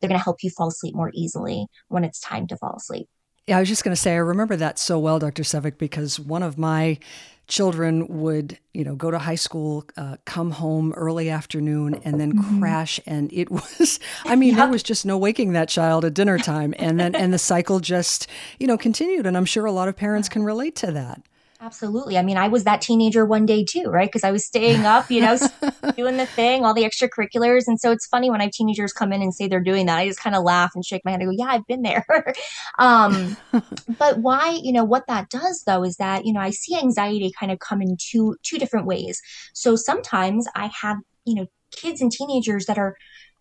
They're 0.00 0.08
going 0.08 0.18
to 0.18 0.24
help 0.24 0.42
you 0.42 0.50
fall 0.50 0.68
asleep 0.68 0.94
more 0.94 1.10
easily 1.14 1.66
when 1.88 2.04
it's 2.04 2.20
time 2.20 2.46
to 2.48 2.56
fall 2.56 2.76
asleep. 2.76 3.08
Yeah, 3.46 3.58
I 3.58 3.60
was 3.60 3.68
just 3.68 3.84
going 3.84 3.94
to 3.94 4.00
say, 4.00 4.14
I 4.14 4.18
remember 4.18 4.56
that 4.56 4.78
so 4.78 4.98
well, 4.98 5.18
Dr. 5.18 5.42
Sevecke, 5.42 5.76
because 5.76 6.18
one 6.18 6.42
of 6.42 6.56
my 6.56 6.98
children 7.46 8.08
would, 8.08 8.58
you 8.72 8.84
know, 8.84 8.94
go 8.94 9.10
to 9.10 9.18
high 9.18 9.34
school, 9.34 9.84
uh, 9.98 10.16
come 10.24 10.52
home 10.52 10.94
early 10.94 11.28
afternoon, 11.28 12.00
and 12.04 12.18
then 12.18 12.32
mm-hmm. 12.32 12.60
crash. 12.60 12.98
And 13.04 13.30
it 13.34 13.50
was, 13.50 14.00
I 14.24 14.34
mean, 14.36 14.50
yep. 14.50 14.58
there 14.58 14.68
was 14.68 14.82
just 14.82 15.04
no 15.04 15.18
waking 15.18 15.52
that 15.52 15.68
child 15.68 16.06
at 16.06 16.14
dinner 16.14 16.38
time. 16.52 16.74
And 16.78 16.98
then, 16.98 17.14
and 17.14 17.34
the 17.34 17.38
cycle 17.38 17.80
just, 17.80 18.26
you 18.58 18.66
know, 18.66 18.78
continued. 18.78 19.26
And 19.26 19.36
I'm 19.36 19.44
sure 19.44 19.66
a 19.66 19.72
lot 19.72 19.88
of 19.88 19.96
parents 19.96 20.28
can 20.28 20.42
relate 20.42 20.76
to 20.76 20.90
that. 20.92 21.20
Absolutely. 21.64 22.18
I 22.18 22.22
mean, 22.22 22.36
I 22.36 22.48
was 22.48 22.64
that 22.64 22.82
teenager 22.82 23.24
one 23.24 23.46
day 23.46 23.64
too, 23.64 23.84
right? 23.84 24.06
Because 24.06 24.22
I 24.22 24.32
was 24.32 24.44
staying 24.44 24.84
up, 24.84 25.10
you 25.10 25.22
know, 25.22 25.38
doing 25.96 26.18
the 26.18 26.26
thing, 26.26 26.62
all 26.62 26.74
the 26.74 26.84
extracurriculars. 26.84 27.62
And 27.66 27.80
so 27.80 27.90
it's 27.90 28.06
funny 28.06 28.30
when 28.30 28.42
I 28.42 28.44
have 28.44 28.52
teenagers 28.52 28.92
come 28.92 29.14
in 29.14 29.22
and 29.22 29.34
say 29.34 29.48
they're 29.48 29.60
doing 29.60 29.86
that. 29.86 29.96
I 29.96 30.06
just 30.06 30.20
kind 30.20 30.36
of 30.36 30.42
laugh 30.42 30.72
and 30.74 30.84
shake 30.84 31.00
my 31.06 31.12
head. 31.12 31.22
I 31.22 31.24
go, 31.24 31.30
yeah, 31.30 31.46
I've 31.46 31.66
been 31.66 31.80
there. 31.80 32.04
um, 32.78 33.34
but 33.98 34.18
why, 34.18 34.58
you 34.62 34.74
know, 34.74 34.84
what 34.84 35.06
that 35.06 35.30
does 35.30 35.62
though 35.66 35.82
is 35.84 35.96
that, 35.96 36.26
you 36.26 36.34
know, 36.34 36.40
I 36.40 36.50
see 36.50 36.76
anxiety 36.76 37.32
kind 37.40 37.50
of 37.50 37.60
come 37.60 37.80
in 37.80 37.96
two, 37.98 38.36
two 38.42 38.58
different 38.58 38.86
ways. 38.86 39.18
So 39.54 39.74
sometimes 39.74 40.46
I 40.54 40.70
have, 40.82 40.98
you 41.24 41.34
know, 41.34 41.46
kids 41.70 42.02
and 42.02 42.12
teenagers 42.12 42.66
that 42.66 42.76
are 42.76 42.94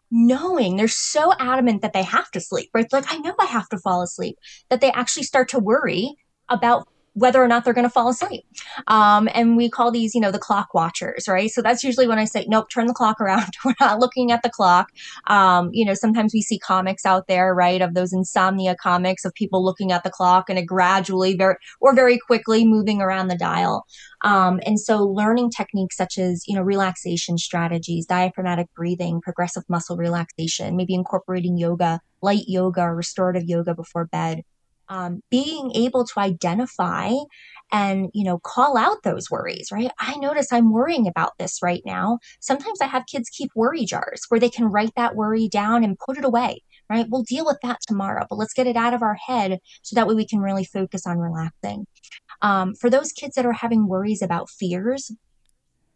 knowing 0.09 0.77
they're 0.77 0.87
so 0.87 1.33
adamant 1.39 1.81
that 1.81 1.91
they 1.91 2.03
have 2.03 2.31
to 2.31 2.39
sleep, 2.39 2.69
right? 2.73 2.87
Like, 2.93 3.11
I 3.11 3.17
know 3.17 3.35
I 3.37 3.47
have 3.47 3.67
to 3.67 3.79
fall 3.79 4.01
asleep, 4.01 4.37
that 4.69 4.79
they 4.79 4.91
actually 4.91 5.23
start 5.23 5.49
to 5.49 5.59
worry 5.59 6.15
about 6.47 6.87
whether 7.13 7.41
or 7.43 7.47
not 7.47 7.63
they're 7.63 7.73
going 7.73 7.85
to 7.85 7.89
fall 7.89 8.09
asleep. 8.09 8.45
Um, 8.87 9.29
and 9.33 9.55
we 9.55 9.69
call 9.69 9.91
these, 9.91 10.15
you 10.15 10.21
know, 10.21 10.31
the 10.31 10.39
clock 10.39 10.73
watchers, 10.73 11.27
right? 11.27 11.49
So 11.49 11.61
that's 11.61 11.83
usually 11.83 12.07
when 12.07 12.19
I 12.19 12.25
say, 12.25 12.45
nope, 12.47 12.69
turn 12.69 12.87
the 12.87 12.93
clock 12.93 13.21
around. 13.21 13.49
We're 13.65 13.75
not 13.79 13.99
looking 13.99 14.31
at 14.31 14.41
the 14.43 14.49
clock. 14.49 14.89
Um, 15.27 15.69
you 15.73 15.85
know, 15.85 15.93
sometimes 15.93 16.33
we 16.33 16.41
see 16.41 16.59
comics 16.59 17.05
out 17.05 17.27
there, 17.27 17.53
right, 17.53 17.81
of 17.81 17.93
those 17.93 18.13
insomnia 18.13 18.75
comics 18.75 19.25
of 19.25 19.33
people 19.33 19.63
looking 19.63 19.91
at 19.91 20.03
the 20.03 20.09
clock 20.09 20.49
and 20.49 20.57
it 20.57 20.65
gradually, 20.65 21.35
very 21.35 21.55
or 21.79 21.93
very 21.93 22.17
quickly 22.17 22.65
moving 22.65 23.01
around 23.01 23.27
the 23.27 23.37
dial. 23.37 23.85
Um, 24.23 24.59
and 24.65 24.79
so 24.79 25.03
learning 25.03 25.51
techniques 25.51 25.97
such 25.97 26.17
as, 26.17 26.43
you 26.47 26.55
know, 26.55 26.61
relaxation 26.61 27.37
strategies, 27.37 28.05
diaphragmatic 28.05 28.67
breathing, 28.75 29.21
progressive 29.21 29.63
muscle 29.69 29.97
relaxation, 29.97 30.75
maybe 30.75 30.93
incorporating 30.93 31.57
yoga, 31.57 31.99
light 32.21 32.45
yoga 32.47 32.81
or 32.81 32.95
restorative 32.95 33.43
yoga 33.43 33.75
before 33.75 34.05
bed 34.05 34.43
um, 34.93 35.21
being 35.31 35.71
able 35.73 36.05
to 36.05 36.19
identify 36.19 37.11
and 37.71 38.09
you 38.13 38.23
know 38.23 38.37
call 38.39 38.77
out 38.77 39.01
those 39.03 39.31
worries 39.31 39.69
right? 39.71 39.89
I 39.99 40.15
notice 40.17 40.53
i'm 40.53 40.71
worrying 40.71 41.07
about 41.07 41.31
this 41.39 41.59
right 41.63 41.81
now. 41.85 42.19
Sometimes 42.39 42.79
i 42.81 42.85
have 42.85 43.07
kids 43.07 43.29
keep 43.29 43.49
worry 43.55 43.85
jars 43.85 44.21
where 44.29 44.39
they 44.39 44.49
can 44.49 44.65
write 44.65 44.93
that 44.95 45.15
worry 45.15 45.47
down 45.47 45.83
and 45.83 45.97
put 45.97 46.17
it 46.17 46.25
away 46.25 46.61
right? 46.89 47.07
We'll 47.09 47.23
deal 47.23 47.45
with 47.45 47.57
that 47.63 47.79
tomorrow 47.87 48.25
but 48.29 48.37
let's 48.37 48.53
get 48.53 48.67
it 48.67 48.75
out 48.75 48.93
of 48.93 49.01
our 49.01 49.15
head 49.27 49.59
so 49.81 49.95
that 49.95 50.07
way 50.07 50.13
we 50.13 50.27
can 50.27 50.39
really 50.39 50.65
focus 50.65 51.07
on 51.07 51.17
relaxing. 51.17 51.87
Um, 52.41 52.75
for 52.75 52.89
those 52.89 53.13
kids 53.13 53.35
that 53.35 53.45
are 53.45 53.53
having 53.53 53.87
worries 53.87 54.21
about 54.21 54.49
fears 54.49 55.11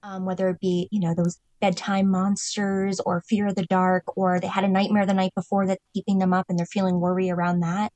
um, 0.04 0.26
whether 0.26 0.50
it 0.50 0.60
be 0.60 0.88
you 0.92 1.00
know 1.00 1.14
those 1.14 1.38
bedtime 1.60 2.10
monsters 2.10 3.00
or 3.00 3.24
fear 3.28 3.48
of 3.48 3.56
the 3.56 3.66
dark 3.66 4.04
or 4.16 4.40
they 4.40 4.48
had 4.48 4.64
a 4.64 4.68
nightmare 4.68 5.06
the 5.06 5.14
night 5.14 5.32
before 5.36 5.66
that's 5.66 5.84
keeping 5.94 6.20
them 6.20 6.34
up 6.34 6.46
and 6.50 6.60
they're 6.60 6.68
feeling 6.68 7.00
worry 7.00 7.30
around 7.30 7.62
that 7.62 7.92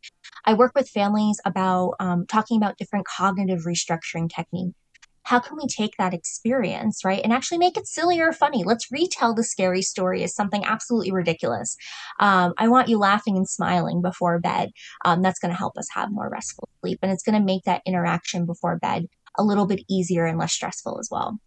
i 0.45 0.53
work 0.53 0.71
with 0.75 0.89
families 0.89 1.39
about 1.45 1.93
um, 1.99 2.25
talking 2.27 2.57
about 2.57 2.77
different 2.77 3.05
cognitive 3.05 3.65
restructuring 3.65 4.29
techniques 4.29 4.75
how 5.23 5.39
can 5.39 5.55
we 5.55 5.67
take 5.67 5.95
that 5.97 6.13
experience, 6.13 7.05
right, 7.05 7.21
and 7.23 7.31
actually 7.31 7.59
make 7.59 7.77
it 7.77 7.87
silly 7.87 8.19
or 8.19 8.33
funny? 8.33 8.63
Let's 8.63 8.91
retell 8.91 9.33
the 9.33 9.43
scary 9.43 9.81
story 9.81 10.23
as 10.23 10.35
something 10.35 10.65
absolutely 10.65 11.11
ridiculous. 11.11 11.77
Um, 12.19 12.53
I 12.57 12.67
want 12.67 12.89
you 12.89 12.97
laughing 12.97 13.37
and 13.37 13.47
smiling 13.47 14.01
before 14.01 14.39
bed. 14.39 14.71
Um, 15.05 15.21
that's 15.21 15.39
going 15.39 15.51
to 15.51 15.57
help 15.57 15.77
us 15.77 15.87
have 15.93 16.11
more 16.11 16.29
restful 16.29 16.67
sleep, 16.81 16.99
and 17.01 17.11
it's 17.11 17.23
going 17.23 17.39
to 17.39 17.45
make 17.45 17.63
that 17.63 17.83
interaction 17.85 18.45
before 18.45 18.77
bed 18.77 19.05
a 19.37 19.43
little 19.43 19.67
bit 19.67 19.83
easier 19.89 20.25
and 20.25 20.37
less 20.37 20.53
stressful 20.53 20.99
as 20.99 21.07
well. 21.11 21.39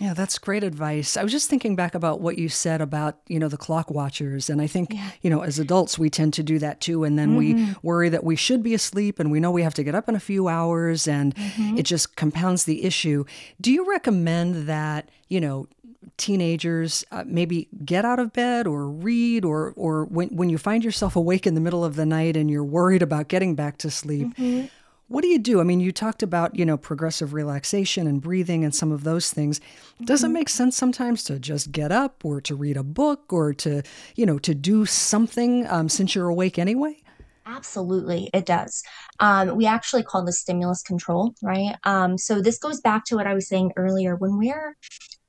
Yeah, 0.00 0.14
that's 0.14 0.38
great 0.38 0.64
advice. 0.64 1.18
I 1.18 1.22
was 1.22 1.32
just 1.32 1.50
thinking 1.50 1.76
back 1.76 1.94
about 1.94 2.20
what 2.20 2.38
you 2.38 2.48
said 2.48 2.80
about, 2.80 3.18
you 3.28 3.38
know, 3.38 3.48
the 3.48 3.58
clock 3.58 3.90
watchers. 3.90 4.48
And 4.48 4.62
I 4.62 4.66
think, 4.66 4.94
yeah. 4.94 5.10
you 5.20 5.28
know, 5.28 5.42
as 5.42 5.58
adults, 5.58 5.98
we 5.98 6.08
tend 6.08 6.32
to 6.34 6.42
do 6.42 6.58
that 6.60 6.80
too. 6.80 7.04
And 7.04 7.18
then 7.18 7.36
mm-hmm. 7.38 7.66
we 7.66 7.74
worry 7.82 8.08
that 8.08 8.24
we 8.24 8.34
should 8.34 8.62
be 8.62 8.72
asleep 8.72 9.20
and 9.20 9.30
we 9.30 9.38
know 9.38 9.50
we 9.50 9.62
have 9.62 9.74
to 9.74 9.84
get 9.84 9.94
up 9.94 10.08
in 10.08 10.14
a 10.14 10.20
few 10.20 10.48
hours 10.48 11.06
and 11.06 11.34
mm-hmm. 11.34 11.76
it 11.76 11.82
just 11.82 12.16
compounds 12.16 12.64
the 12.64 12.84
issue. 12.84 13.24
Do 13.60 13.70
you 13.70 13.88
recommend 13.88 14.66
that, 14.66 15.10
you 15.28 15.40
know, 15.40 15.68
teenagers 16.16 17.04
uh, 17.10 17.24
maybe 17.26 17.68
get 17.84 18.04
out 18.04 18.18
of 18.18 18.32
bed 18.32 18.66
or 18.66 18.88
read 18.88 19.44
or 19.44 19.72
or 19.76 20.04
when 20.06 20.28
when 20.28 20.48
you 20.48 20.58
find 20.58 20.84
yourself 20.84 21.16
awake 21.16 21.46
in 21.46 21.54
the 21.54 21.60
middle 21.60 21.84
of 21.84 21.96
the 21.96 22.04
night 22.04 22.36
and 22.36 22.50
you're 22.50 22.64
worried 22.64 23.02
about 23.02 23.28
getting 23.28 23.54
back 23.54 23.78
to 23.78 23.90
sleep 23.90 24.28
mm-hmm. 24.36 24.66
What 25.12 25.20
do 25.20 25.28
you 25.28 25.38
do? 25.38 25.60
I 25.60 25.62
mean, 25.62 25.80
you 25.80 25.92
talked 25.92 26.22
about, 26.22 26.56
you 26.56 26.64
know, 26.64 26.78
progressive 26.78 27.34
relaxation 27.34 28.06
and 28.06 28.22
breathing 28.22 28.64
and 28.64 28.74
some 28.74 28.90
of 28.90 29.04
those 29.04 29.30
things. 29.30 29.60
Does 30.02 30.22
it 30.22 30.28
mm-hmm. 30.28 30.32
make 30.32 30.48
sense 30.48 30.74
sometimes 30.74 31.22
to 31.24 31.38
just 31.38 31.70
get 31.70 31.92
up 31.92 32.24
or 32.24 32.40
to 32.40 32.54
read 32.54 32.78
a 32.78 32.82
book 32.82 33.30
or 33.30 33.52
to, 33.52 33.82
you 34.16 34.24
know, 34.24 34.38
to 34.38 34.54
do 34.54 34.86
something 34.86 35.66
um, 35.66 35.90
since 35.90 36.14
you're 36.14 36.30
awake 36.30 36.58
anyway? 36.58 36.96
Absolutely, 37.44 38.30
it 38.32 38.46
does. 38.46 38.82
Um, 39.20 39.54
we 39.54 39.66
actually 39.66 40.02
call 40.02 40.24
this 40.24 40.40
stimulus 40.40 40.82
control, 40.82 41.34
right? 41.42 41.76
Um, 41.84 42.16
so 42.16 42.40
this 42.40 42.56
goes 42.56 42.80
back 42.80 43.04
to 43.06 43.16
what 43.16 43.26
I 43.26 43.34
was 43.34 43.46
saying 43.46 43.72
earlier. 43.76 44.16
When 44.16 44.38
we're 44.38 44.78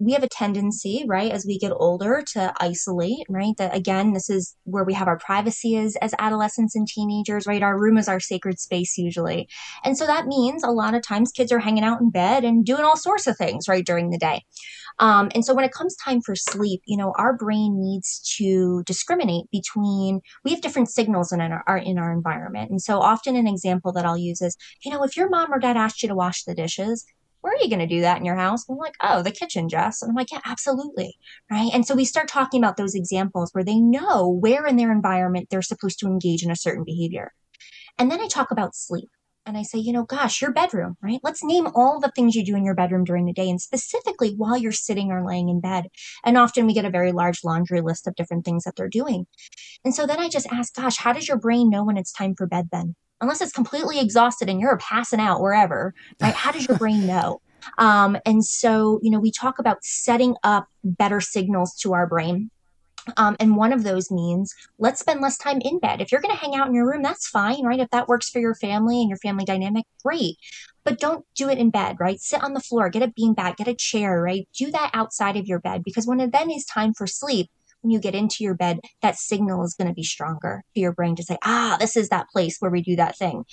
we 0.04 0.14
have 0.14 0.24
a 0.24 0.30
tendency, 0.30 1.06
right, 1.08 1.32
as 1.32 1.46
we 1.46 1.58
get 1.58 1.72
older 1.72 2.24
to 2.34 2.54
isolate, 2.60 3.26
right? 3.30 3.56
That 3.58 3.76
again, 3.76 4.14
this 4.14 4.30
is 4.30 4.56
where 4.64 4.84
we 4.84 4.94
have 4.94 5.08
our 5.08 5.18
privacy 5.18 5.78
as, 5.78 5.96
as 5.98 6.14
adolescents 6.20 6.76
and 6.76 6.88
teenagers, 6.88 7.48
right? 7.48 7.64
Our 7.64 7.80
room 7.80 7.98
is 7.98 8.08
our 8.08 8.20
sacred 8.20 8.60
space 8.60 8.98
usually. 8.98 9.48
And 9.84 9.98
so 9.98 10.06
that 10.06 10.28
means 10.28 10.64
a 10.64 10.72
lot 10.72 10.94
of 10.94 11.02
times 11.02 11.32
kids 11.32 11.52
are 11.52 11.60
hanging 11.60 11.84
out 11.84 12.02
in 12.02 12.10
bed 12.10 12.44
and 12.44 12.66
doing 12.66 12.84
all 12.84 12.98
sorts 12.98 13.28
of 13.28 13.38
things, 13.38 13.68
right, 13.68 13.86
during 13.86 14.10
the 14.10 14.18
day. 14.18 14.44
Um, 15.00 15.30
and 15.34 15.44
so 15.44 15.54
when 15.54 15.66
it 15.66 15.72
comes 15.72 15.96
time 15.96 16.22
for 16.22 16.36
sleep, 16.36 16.82
you 16.86 16.98
know, 16.98 17.14
our 17.18 17.36
brain 17.36 17.80
needs 17.82 18.20
to 18.38 18.84
discriminate 18.86 19.50
between, 19.52 20.22
we 20.44 20.52
have 20.52 20.62
different 20.62 20.90
signals 20.90 21.32
in 21.32 21.42
our, 21.42 21.78
in 21.78 21.98
our 21.98 22.12
environment. 22.12 22.70
And 22.70 22.82
so 22.82 23.00
often 23.00 23.36
an 23.36 23.48
example 23.48 23.92
that 23.94 24.06
I'll 24.06 24.18
use 24.18 24.42
is, 24.42 24.56
you 24.84 24.92
know, 24.92 25.04
if 25.04 25.18
your 25.18 25.30
mom 25.30 25.52
or 25.52 25.60
dad 25.60 25.78
asked 25.78 26.04
you 26.04 26.10
to 26.10 26.16
wash 26.16 26.44
the 26.44 26.54
dishes, 26.54 27.06
where 27.44 27.54
are 27.54 27.62
you 27.62 27.68
going 27.68 27.80
to 27.80 27.88
do 27.88 28.02
that 28.02 28.18
in 28.18 28.26
your 28.26 28.38
house? 28.38 28.68
And 28.68 28.76
I'm 28.76 28.80
like, 28.80 28.96
oh, 29.02 29.22
the 29.22 29.30
kitchen, 29.30 29.68
Jess. 29.68 30.02
And 30.02 30.10
I'm 30.10 30.16
like, 30.16 30.32
yeah, 30.32 30.40
absolutely. 30.46 31.18
Right. 31.52 31.70
And 31.74 31.86
so 31.86 31.94
we 31.94 32.06
start 32.06 32.30
talking 32.30 32.64
about 32.64 32.78
those 32.78 32.96
examples 32.96 33.50
where 33.52 33.66
they 33.66 33.80
know 33.80 34.30
where 34.30 34.66
in 34.66 34.78
their 34.78 34.94
environment 34.94 35.50
they're 35.52 35.62
supposed 35.62 36.00
to 36.00 36.08
engage 36.08 36.44
in 36.44 36.52
a 36.52 36.56
certain 36.56 36.86
behavior. 36.86 37.34
And 37.98 38.10
then 38.10 38.22
I 38.22 38.28
talk 38.28 38.52
about 38.52 38.76
sleep 38.76 39.10
and 39.46 39.58
I 39.58 39.64
say, 39.64 39.78
you 39.78 39.92
know, 39.92 40.04
gosh, 40.04 40.42
your 40.42 40.54
bedroom, 40.54 40.96
right? 41.02 41.20
Let's 41.22 41.44
name 41.44 41.68
all 41.76 42.00
the 42.00 42.14
things 42.16 42.34
you 42.34 42.46
do 42.46 42.56
in 42.56 42.64
your 42.64 42.76
bedroom 42.76 43.04
during 43.04 43.26
the 43.26 43.34
day 43.34 43.50
and 43.50 43.60
specifically 43.60 44.36
while 44.38 44.58
you're 44.58 44.72
sitting 44.72 45.12
or 45.12 45.28
laying 45.28 45.50
in 45.50 45.60
bed. 45.60 45.88
And 46.24 46.38
often 46.38 46.66
we 46.66 46.74
get 46.74 46.86
a 46.86 46.90
very 46.90 47.12
large 47.12 47.44
laundry 47.44 47.82
list 47.82 48.08
of 48.08 48.16
different 48.16 48.46
things 48.46 48.64
that 48.64 48.78
they're 48.78 48.88
doing. 48.88 49.28
And 49.84 49.94
so 49.94 50.08
then 50.08 50.20
I 50.20 50.30
just 50.30 50.48
ask, 50.50 50.74
gosh, 50.74 50.96
how 50.98 51.12
does 51.12 51.28
your 51.28 51.38
brain 51.38 51.70
know 51.70 51.84
when 51.84 51.98
it's 51.98 52.14
time 52.14 52.36
for 52.38 52.48
bed 52.48 52.70
then? 52.72 52.96
Unless 53.22 53.42
it's 53.42 53.52
completely 53.52 54.00
exhausted 54.00 54.50
and 54.50 54.60
you're 54.60 54.78
passing 54.78 55.20
out 55.20 55.42
wherever, 55.42 55.94
right? 56.22 56.34
How 56.34 56.52
does 56.52 56.68
your 56.68 56.78
brain 56.78 57.08
know? 57.08 57.42
Um, 57.78 58.18
and 58.26 58.44
so, 58.44 59.00
you 59.02 59.10
know, 59.10 59.20
we 59.20 59.32
talk 59.32 59.60
about 59.60 59.84
setting 59.84 60.36
up 60.44 60.68
better 60.84 61.22
signals 61.22 61.76
to 61.82 61.94
our 61.94 62.08
brain. 62.08 62.50
Um, 63.18 63.36
and 63.40 63.58
one 63.58 63.74
of 63.74 63.84
those 63.84 64.10
means 64.10 64.54
let's 64.80 65.02
spend 65.02 65.20
less 65.20 65.38
time 65.38 65.60
in 65.62 65.80
bed. 65.80 66.02
If 66.02 66.12
you're 66.12 66.22
going 66.22 66.36
to 66.36 66.40
hang 66.42 66.56
out 66.56 66.68
in 66.68 66.74
your 66.74 66.90
room, 66.90 67.02
that's 67.02 67.28
fine, 67.28 67.66
right? 67.66 67.80
If 67.80 67.90
that 67.90 68.08
works 68.08 68.30
for 68.30 68.40
your 68.40 68.56
family 68.56 69.02
and 69.02 69.10
your 69.10 69.18
family 69.18 69.44
dynamic, 69.44 69.86
great. 70.04 70.38
But 70.86 71.00
don't 71.00 71.26
do 71.36 71.50
it 71.50 71.58
in 71.58 71.70
bed, 71.70 71.98
right? 72.00 72.20
Sit 72.20 72.44
on 72.44 72.54
the 72.54 72.62
floor, 72.62 72.90
get 72.90 73.04
a 73.04 73.08
beanbag, 73.08 73.58
get 73.58 73.68
a 73.68 73.74
chair, 73.74 74.22
right? 74.22 74.48
Do 74.54 74.72
that 74.72 74.92
outside 74.94 75.36
of 75.36 75.48
your 75.48 75.60
bed 75.60 75.84
because 75.84 76.08
when 76.08 76.20
it 76.20 76.32
then 76.32 76.50
is 76.50 76.66
time 76.66 76.94
for 76.94 77.08
sleep, 77.08 77.50
when 77.84 77.92
you 77.92 78.00
get 78.00 78.16
into 78.16 78.44
your 78.44 78.56
bed, 78.56 78.80
that 79.02 79.18
signal 79.18 79.64
is 79.64 79.76
going 79.76 79.90
to 79.90 79.94
be 79.94 80.04
stronger 80.04 80.64
to 80.74 80.80
your 80.80 80.94
brain 80.94 81.16
to 81.18 81.24
say, 81.24 81.38
ah, 81.44 81.78
this 81.80 81.96
is 81.96 82.10
that 82.10 82.30
place 82.30 82.58
where 82.60 82.72
we 82.72 82.82
do 82.82 82.96
that 82.96 83.18
thing. 83.18 83.44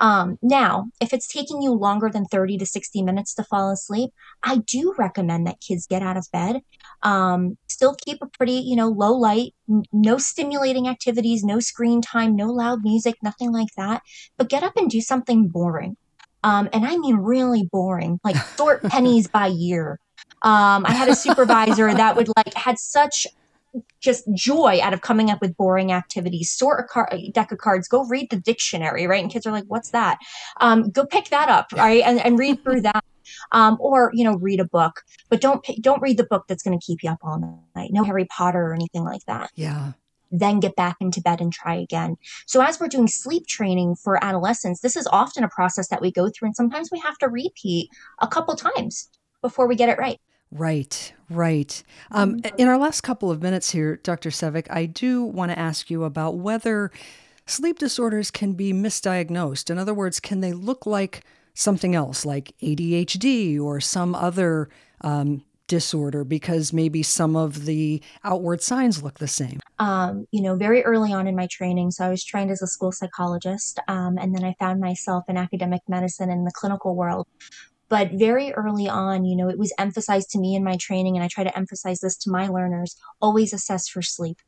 Um, 0.00 0.38
now, 0.42 0.88
if 1.00 1.12
it's 1.12 1.28
taking 1.28 1.62
you 1.62 1.72
longer 1.72 2.10
than 2.10 2.26
30 2.26 2.58
to 2.58 2.66
60 2.66 3.02
minutes 3.02 3.34
to 3.34 3.44
fall 3.44 3.70
asleep, 3.70 4.10
I 4.42 4.58
do 4.58 4.94
recommend 4.98 5.46
that 5.46 5.60
kids 5.60 5.86
get 5.86 6.02
out 6.02 6.16
of 6.16 6.26
bed. 6.32 6.60
Um, 7.02 7.56
still 7.68 7.94
keep 8.04 8.18
a 8.20 8.26
pretty, 8.26 8.54
you 8.54 8.76
know, 8.76 8.88
low 8.88 9.12
light, 9.12 9.54
n- 9.70 9.84
no 9.92 10.18
stimulating 10.18 10.88
activities, 10.88 11.44
no 11.44 11.60
screen 11.60 12.02
time, 12.02 12.34
no 12.34 12.48
loud 12.48 12.80
music, 12.82 13.14
nothing 13.22 13.52
like 13.52 13.68
that. 13.76 14.02
But 14.36 14.50
get 14.50 14.64
up 14.64 14.76
and 14.76 14.90
do 14.90 15.00
something 15.00 15.48
boring. 15.48 15.96
Um, 16.42 16.68
and 16.72 16.84
I 16.84 16.96
mean 16.96 17.16
really 17.16 17.68
boring, 17.70 18.20
like 18.24 18.36
sort 18.56 18.82
pennies 18.88 19.28
by 19.28 19.46
year. 19.46 19.98
Um, 20.42 20.86
I 20.86 20.92
had 20.92 21.08
a 21.08 21.14
supervisor 21.14 21.92
that 21.92 22.14
would 22.14 22.28
like 22.36 22.54
had 22.54 22.78
such 22.78 23.26
just 24.00 24.24
joy 24.34 24.78
out 24.82 24.94
of 24.94 25.00
coming 25.00 25.30
up 25.30 25.40
with 25.40 25.56
boring 25.56 25.92
activities. 25.92 26.50
Sort 26.50 26.80
a, 26.80 26.84
car- 26.84 27.08
a 27.12 27.30
deck 27.30 27.52
of 27.52 27.58
cards, 27.58 27.88
go 27.88 28.04
read 28.04 28.30
the 28.30 28.36
dictionary, 28.36 29.06
right? 29.06 29.22
And 29.22 29.32
kids 29.32 29.46
are 29.46 29.52
like, 29.52 29.64
what's 29.68 29.90
that? 29.90 30.18
Um, 30.60 30.90
go 30.90 31.06
pick 31.06 31.28
that 31.28 31.48
up, 31.48 31.72
right? 31.72 32.02
And, 32.04 32.20
and 32.20 32.38
read 32.38 32.62
through 32.62 32.82
that. 32.82 33.04
Um, 33.50 33.76
or 33.80 34.12
you 34.14 34.22
know, 34.22 34.36
read 34.36 34.60
a 34.60 34.64
book, 34.64 35.02
but 35.28 35.40
don't 35.40 35.64
don't 35.80 36.00
read 36.00 36.16
the 36.16 36.26
book 36.26 36.44
that's 36.48 36.62
going 36.62 36.78
to 36.78 36.84
keep 36.84 37.02
you 37.02 37.10
up 37.10 37.18
all 37.22 37.60
night. 37.74 37.90
No 37.92 38.04
Harry 38.04 38.24
Potter 38.24 38.60
or 38.60 38.74
anything 38.74 39.02
like 39.02 39.24
that. 39.26 39.50
Yeah 39.56 39.92
then 40.30 40.60
get 40.60 40.76
back 40.76 40.96
into 41.00 41.20
bed 41.20 41.40
and 41.40 41.52
try 41.52 41.74
again. 41.74 42.16
So, 42.46 42.60
as 42.60 42.80
we're 42.80 42.88
doing 42.88 43.08
sleep 43.08 43.46
training 43.46 43.96
for 43.96 44.22
adolescents, 44.24 44.80
this 44.80 44.96
is 44.96 45.06
often 45.06 45.44
a 45.44 45.48
process 45.48 45.88
that 45.88 46.00
we 46.00 46.10
go 46.10 46.28
through, 46.28 46.46
and 46.46 46.56
sometimes 46.56 46.90
we 46.90 46.98
have 47.00 47.18
to 47.18 47.28
repeat 47.28 47.90
a 48.20 48.28
couple 48.28 48.56
times 48.56 49.08
before 49.42 49.66
we 49.66 49.76
get 49.76 49.88
it 49.88 49.98
right. 49.98 50.20
Right, 50.58 51.12
right. 51.28 51.82
Um, 52.10 52.40
mm-hmm. 52.40 52.56
in 52.56 52.68
our 52.68 52.78
last 52.78 53.02
couple 53.02 53.30
of 53.30 53.42
minutes 53.42 53.70
here, 53.70 53.96
Dr. 53.96 54.30
Sevecke, 54.30 54.68
I 54.70 54.86
do 54.86 55.22
want 55.22 55.52
to 55.52 55.58
ask 55.58 55.90
you 55.90 56.04
about 56.04 56.36
whether 56.36 56.90
sleep 57.46 57.78
disorders 57.78 58.30
can 58.30 58.52
be 58.52 58.72
misdiagnosed. 58.72 59.70
In 59.70 59.78
other 59.78 59.92
words, 59.92 60.18
can 60.18 60.40
they 60.40 60.52
look 60.52 60.86
like 60.86 61.24
something 61.54 61.94
else, 61.94 62.24
like 62.24 62.52
ADHD 62.62 63.60
or 63.60 63.80
some 63.80 64.14
other 64.14 64.70
um, 65.02 65.44
disorder, 65.66 66.24
because 66.24 66.72
maybe 66.72 67.02
some 67.02 67.36
of 67.36 67.66
the 67.66 68.02
outward 68.24 68.62
signs 68.62 69.02
look 69.02 69.18
the 69.18 69.28
same? 69.28 69.60
Um, 69.78 70.26
you 70.30 70.40
know, 70.40 70.56
very 70.56 70.82
early 70.84 71.12
on 71.12 71.26
in 71.26 71.36
my 71.36 71.48
training, 71.50 71.90
so 71.90 72.06
I 72.06 72.08
was 72.08 72.24
trained 72.24 72.50
as 72.50 72.62
a 72.62 72.66
school 72.66 72.92
psychologist, 72.92 73.78
um, 73.88 74.16
and 74.16 74.34
then 74.34 74.44
I 74.44 74.54
found 74.58 74.80
myself 74.80 75.24
in 75.28 75.36
academic 75.36 75.82
medicine 75.86 76.30
in 76.30 76.44
the 76.44 76.52
clinical 76.54 76.94
world 76.94 77.26
but 77.88 78.12
very 78.12 78.52
early 78.52 78.88
on, 78.88 79.24
you 79.24 79.36
know, 79.36 79.48
it 79.48 79.58
was 79.58 79.72
emphasized 79.78 80.30
to 80.30 80.38
me 80.38 80.54
in 80.54 80.64
my 80.64 80.76
training, 80.76 81.16
and 81.16 81.24
I 81.24 81.28
try 81.28 81.44
to 81.44 81.56
emphasize 81.56 82.00
this 82.00 82.16
to 82.18 82.30
my 82.30 82.48
learners 82.48 82.96
always 83.20 83.52
assess 83.52 83.88
for 83.88 84.02
sleep. 84.02 84.38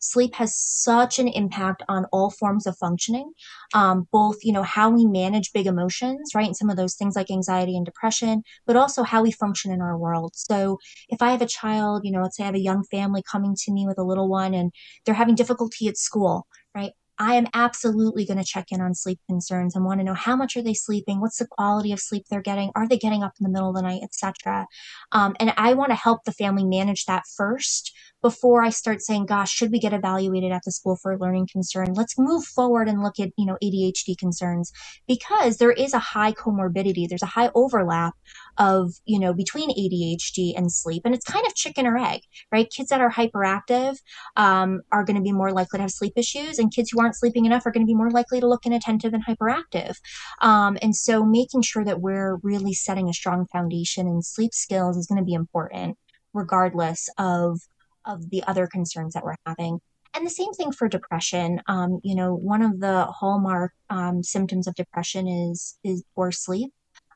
Sleep 0.00 0.34
has 0.34 0.56
such 0.56 1.18
an 1.18 1.28
impact 1.28 1.82
on 1.88 2.06
all 2.12 2.30
forms 2.30 2.66
of 2.66 2.76
functioning, 2.78 3.32
um, 3.74 4.08
both, 4.10 4.38
you 4.42 4.52
know, 4.52 4.62
how 4.62 4.90
we 4.90 5.06
manage 5.06 5.52
big 5.52 5.66
emotions, 5.66 6.32
right? 6.34 6.46
And 6.46 6.56
some 6.56 6.70
of 6.70 6.76
those 6.76 6.94
things 6.94 7.16
like 7.16 7.30
anxiety 7.30 7.76
and 7.76 7.86
depression, 7.86 8.42
but 8.66 8.76
also 8.76 9.02
how 9.02 9.22
we 9.22 9.30
function 9.30 9.70
in 9.70 9.80
our 9.80 9.96
world. 9.96 10.32
So 10.34 10.78
if 11.08 11.22
I 11.22 11.30
have 11.30 11.42
a 11.42 11.46
child, 11.46 12.02
you 12.04 12.12
know, 12.12 12.22
let's 12.22 12.36
say 12.36 12.42
I 12.42 12.46
have 12.46 12.54
a 12.54 12.60
young 12.60 12.84
family 12.90 13.22
coming 13.30 13.54
to 13.64 13.72
me 13.72 13.86
with 13.86 13.98
a 13.98 14.04
little 14.04 14.28
one 14.28 14.54
and 14.54 14.72
they're 15.04 15.14
having 15.14 15.34
difficulty 15.34 15.88
at 15.88 15.96
school, 15.96 16.46
right? 16.74 16.92
I 17.18 17.34
am 17.34 17.46
absolutely 17.54 18.24
going 18.24 18.38
to 18.38 18.44
check 18.44 18.66
in 18.70 18.80
on 18.80 18.94
sleep 18.94 19.18
concerns 19.28 19.74
and 19.74 19.84
want 19.84 20.00
to 20.00 20.04
know 20.04 20.14
how 20.14 20.36
much 20.36 20.56
are 20.56 20.62
they 20.62 20.74
sleeping, 20.74 21.20
what's 21.20 21.38
the 21.38 21.46
quality 21.46 21.92
of 21.92 22.00
sleep 22.00 22.24
they're 22.30 22.42
getting, 22.42 22.70
are 22.74 22.86
they 22.86 22.98
getting 22.98 23.22
up 23.22 23.32
in 23.40 23.44
the 23.44 23.50
middle 23.50 23.70
of 23.70 23.74
the 23.74 23.82
night, 23.82 24.02
etc. 24.02 24.66
Um, 25.12 25.34
and 25.40 25.52
I 25.56 25.74
want 25.74 25.90
to 25.90 25.96
help 25.96 26.24
the 26.24 26.32
family 26.32 26.64
manage 26.64 27.04
that 27.06 27.24
first 27.36 27.92
before 28.22 28.62
I 28.62 28.70
start 28.70 29.00
saying, 29.00 29.26
gosh, 29.26 29.50
should 29.50 29.70
we 29.70 29.78
get 29.78 29.92
evaluated 29.92 30.50
at 30.50 30.62
the 30.64 30.72
school 30.72 30.96
for 30.96 31.12
a 31.12 31.18
learning 31.18 31.48
concern? 31.52 31.94
Let's 31.94 32.18
move 32.18 32.44
forward 32.44 32.88
and 32.88 33.02
look 33.02 33.20
at, 33.20 33.30
you 33.36 33.46
know, 33.46 33.56
ADHD 33.62 34.18
concerns 34.18 34.72
because 35.06 35.58
there 35.58 35.70
is 35.70 35.92
a 35.94 35.98
high 35.98 36.32
comorbidity. 36.32 37.08
There's 37.08 37.22
a 37.22 37.26
high 37.26 37.50
overlap 37.54 38.14
of, 38.58 38.92
you 39.04 39.20
know, 39.20 39.32
between 39.32 39.70
ADHD 39.70 40.52
and 40.56 40.72
sleep. 40.72 41.02
And 41.04 41.14
it's 41.14 41.24
kind 41.24 41.46
of 41.46 41.54
chicken 41.54 41.86
or 41.86 41.96
egg, 41.96 42.22
right? 42.50 42.68
Kids 42.70 42.88
that 42.88 43.00
are 43.00 43.10
hyperactive 43.10 43.98
um, 44.36 44.80
are 44.90 45.04
going 45.04 45.16
to 45.16 45.22
be 45.22 45.32
more 45.32 45.52
likely 45.52 45.78
to 45.78 45.82
have 45.82 45.90
sleep 45.92 46.14
issues 46.16 46.58
and 46.58 46.74
kids 46.74 46.90
who 46.90 47.00
aren't 47.00 47.16
sleeping 47.16 47.46
enough 47.46 47.66
are 47.66 47.72
going 47.72 47.86
to 47.86 47.90
be 47.90 47.94
more 47.94 48.10
likely 48.10 48.40
to 48.40 48.48
look 48.48 48.66
inattentive 48.66 49.14
and 49.14 49.24
hyperactive. 49.24 49.96
Um, 50.40 50.76
and 50.82 50.96
so 50.96 51.24
making 51.24 51.62
sure 51.62 51.84
that 51.84 52.00
we're 52.00 52.36
really 52.42 52.74
setting 52.74 53.08
a 53.08 53.12
strong 53.12 53.46
foundation 53.46 54.08
in 54.08 54.22
sleep 54.22 54.54
skills 54.54 54.96
is 54.96 55.06
going 55.06 55.20
to 55.20 55.24
be 55.24 55.34
important 55.34 55.96
regardless 56.34 57.08
of 57.18 57.60
of 58.08 58.30
the 58.30 58.42
other 58.48 58.66
concerns 58.66 59.14
that 59.14 59.22
we're 59.22 59.36
having. 59.46 59.78
And 60.14 60.26
the 60.26 60.30
same 60.30 60.52
thing 60.52 60.72
for 60.72 60.88
depression. 60.88 61.60
Um, 61.68 62.00
you 62.02 62.16
know, 62.16 62.34
one 62.34 62.62
of 62.62 62.80
the 62.80 63.04
hallmark 63.04 63.72
um, 63.90 64.22
symptoms 64.22 64.66
of 64.66 64.74
depression 64.74 65.28
is 65.28 65.78
is 65.84 66.02
poor 66.16 66.32
sleep, 66.32 66.72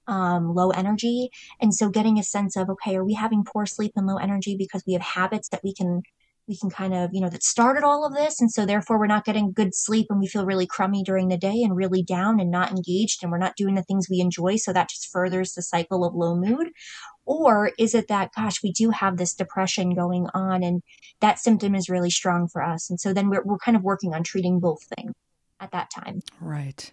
um, 0.07 0.55
low 0.55 0.70
energy, 0.70 1.31
and 1.61 1.74
so 1.74 1.88
getting 1.88 2.18
a 2.18 2.22
sense 2.22 2.57
of 2.57 2.68
okay, 2.68 2.94
are 2.96 3.05
we 3.05 3.14
having 3.14 3.44
poor 3.44 3.66
sleep 3.66 3.92
and 3.96 4.07
low 4.07 4.18
energy 4.18 4.57
because 4.57 4.85
we 4.87 4.92
have 4.92 5.02
habits 5.02 5.48
that 5.48 5.64
we 5.64 5.74
can 5.74 6.02
we 6.48 6.57
can 6.59 6.70
kind 6.70 6.92
of 6.92 7.11
you 7.12 7.20
know 7.20 7.31
that 7.31 7.42
started 7.42 7.83
all 7.83 8.05
of 8.05 8.14
this, 8.14 8.40
and 8.40 8.52
so 8.52 8.66
therefore 8.66 8.98
we're 8.98 9.07
not 9.07 9.24
getting 9.24 9.52
good 9.52 9.74
sleep 9.74 10.07
and 10.11 10.20
we 10.20 10.26
feel 10.26 10.44
really 10.44 10.66
crummy 10.66 11.02
during 11.02 11.28
the 11.28 11.38
day 11.38 11.62
and 11.62 11.74
really 11.74 12.02
down 12.02 12.40
and 12.40 12.50
not 12.50 12.70
engaged 12.70 13.22
and 13.22 13.33
we're 13.33 13.38
not 13.38 13.57
doing 13.57 13.74
the 13.74 13.83
things 13.85 14.07
we 14.11 14.20
enjoy, 14.20 14.57
so 14.57 14.72
that 14.72 14.90
just 14.90 15.09
furthers 15.11 15.55
the 15.55 15.62
cycle 15.62 16.05
of 16.05 16.14
low 16.14 16.37
mood. 16.37 16.68
Or 17.24 17.70
is 17.78 17.94
it 17.94 18.08
that, 18.08 18.30
gosh, 18.35 18.62
we 18.62 18.72
do 18.72 18.90
have 18.90 19.16
this 19.16 19.35
depression 19.35 19.94
going 19.94 20.26
on 20.35 20.62
and 20.62 20.82
that 21.20 21.38
symptom 21.38 21.74
is 21.74 21.88
really 21.88 22.11
strong 22.11 22.48
for 22.48 22.62
us? 22.62 22.90
And 22.90 23.00
so 23.00 23.12
then 23.12 23.28
we're, 23.28 23.42
we're 23.44 23.58
kind 23.58 23.76
of 23.76 23.82
working 23.82 24.14
on 24.14 24.24
treating 24.24 24.58
both 24.58 24.82
things 24.96 25.12
at 25.61 25.70
that 25.70 25.90
time. 25.90 26.20
Right. 26.40 26.92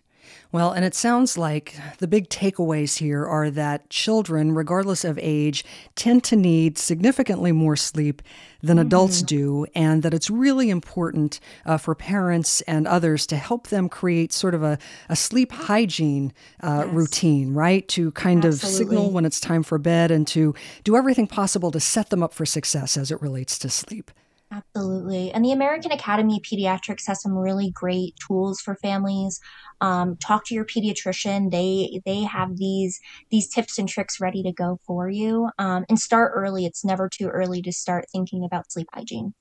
Well, 0.52 0.72
and 0.72 0.84
it 0.84 0.96
sounds 0.96 1.38
like 1.38 1.76
the 2.00 2.08
big 2.08 2.30
takeaways 2.30 2.98
here 2.98 3.26
are 3.26 3.52
that 3.52 3.90
children, 3.90 4.54
regardless 4.54 5.06
of 5.06 5.20
age, 5.22 5.64
tend 5.96 6.24
to 6.26 6.36
need 6.36 6.78
significantly 6.78 7.52
more 7.52 7.76
sleep 7.76 8.24
than 8.62 8.78
mm-hmm. 8.78 8.88
adults 8.88 9.22
do, 9.22 9.68
and 9.76 10.02
that 10.02 10.14
it's 10.14 10.30
really 10.30 10.70
important 10.70 11.40
uh, 11.66 11.78
for 11.78 11.94
parents 11.94 12.62
and 12.62 12.88
others 12.88 13.28
to 13.28 13.38
help 13.38 13.68
them 13.68 13.88
create 13.90 14.34
sort 14.34 14.56
of 14.56 14.64
a, 14.64 14.80
a 15.08 15.16
sleep 15.16 15.52
hygiene 15.52 16.34
uh, 16.62 16.84
yes. 16.86 16.96
routine, 16.96 17.54
right? 17.54 17.88
To 17.90 18.12
kind 18.12 18.44
Absolutely. 18.44 18.68
of 18.68 18.78
signal 18.78 19.12
when 19.12 19.26
it's 19.26 19.40
time 19.40 19.62
for 19.62 19.78
bed 19.78 20.10
and 20.10 20.26
to 20.28 20.56
do 20.84 20.96
everything 20.96 21.28
possible 21.28 21.70
to 21.72 21.80
set 21.80 22.10
them 22.10 22.24
up 22.24 22.34
for 22.34 22.46
success 22.46 22.98
as 22.98 23.12
it 23.12 23.22
relates 23.22 23.60
to 23.60 23.70
sleep. 23.70 24.12
Absolutely. 24.52 25.32
And 25.32 25.46
the 25.46 25.52
American 25.52 25.92
Academy 25.92 26.38
of 26.38 26.42
Pediatrics 26.42 27.06
has 27.06 27.22
some 27.22 27.38
really 27.38 27.70
great 27.72 28.16
tools 28.26 28.60
for 28.60 28.76
families. 28.76 29.40
Um, 29.80 30.18
talk 30.18 30.46
to 30.46 30.56
your 30.56 30.66
pediatrician. 30.66 31.52
They 31.52 32.02
they 32.06 32.24
have 32.24 32.58
these 32.58 33.00
these 33.30 33.48
tips 33.48 33.78
and 33.78 33.88
tricks 33.88 34.20
ready 34.20 34.42
to 34.44 34.52
go 34.52 34.80
for 34.88 35.08
you. 35.08 35.50
Um, 35.60 35.86
and 35.88 36.00
start 36.00 36.32
early. 36.36 36.66
It's 36.66 36.84
never 36.84 37.08
too 37.08 37.28
early 37.28 37.62
to 37.62 37.72
start 37.72 38.06
thinking 38.12 38.44
about 38.44 38.72
sleep 38.72 38.88
hygiene. 38.92 39.34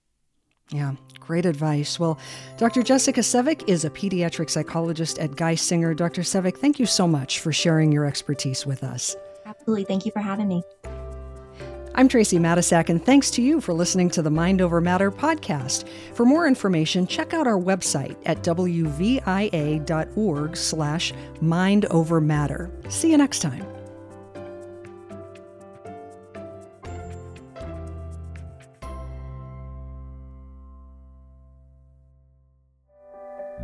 Yeah, 0.70 0.92
great 1.18 1.46
advice. 1.46 1.98
Well, 1.98 2.18
Dr. 2.58 2.82
Jessica 2.82 3.20
Sevecke 3.20 3.66
is 3.66 3.86
a 3.86 3.90
pediatric 3.90 4.50
psychologist 4.50 5.18
at 5.18 5.30
Geisinger. 5.30 5.96
Dr. 5.96 6.20
Sevecke, 6.20 6.58
thank 6.58 6.78
you 6.78 6.84
so 6.84 7.08
much 7.08 7.40
for 7.40 7.52
sharing 7.52 7.90
your 7.90 8.04
expertise 8.04 8.66
with 8.66 8.84
us. 8.84 9.16
Absolutely. 9.46 9.84
Thank 9.84 10.04
you 10.04 10.12
for 10.12 10.20
having 10.20 10.46
me. 10.46 10.62
I'm 11.98 12.06
Tracey 12.06 12.38
Matisak, 12.38 12.90
and 12.90 13.04
thanks 13.04 13.28
to 13.32 13.42
you 13.42 13.60
for 13.60 13.72
listening 13.72 14.08
to 14.10 14.22
the 14.22 14.30
Mind 14.30 14.62
Over 14.62 14.80
Matter 14.80 15.10
podcast. 15.10 15.84
For 16.14 16.24
more 16.24 16.46
information, 16.46 17.08
check 17.08 17.34
out 17.34 17.48
our 17.48 17.58
website 17.58 18.16
at 18.24 18.44
wvia.org 18.44 19.26
slash 20.56 21.12
mind 21.40 21.86
over 21.86 22.20
matter. 22.20 22.70
See 22.88 23.10
you 23.10 23.16
next 23.16 23.40
time. 23.40 23.66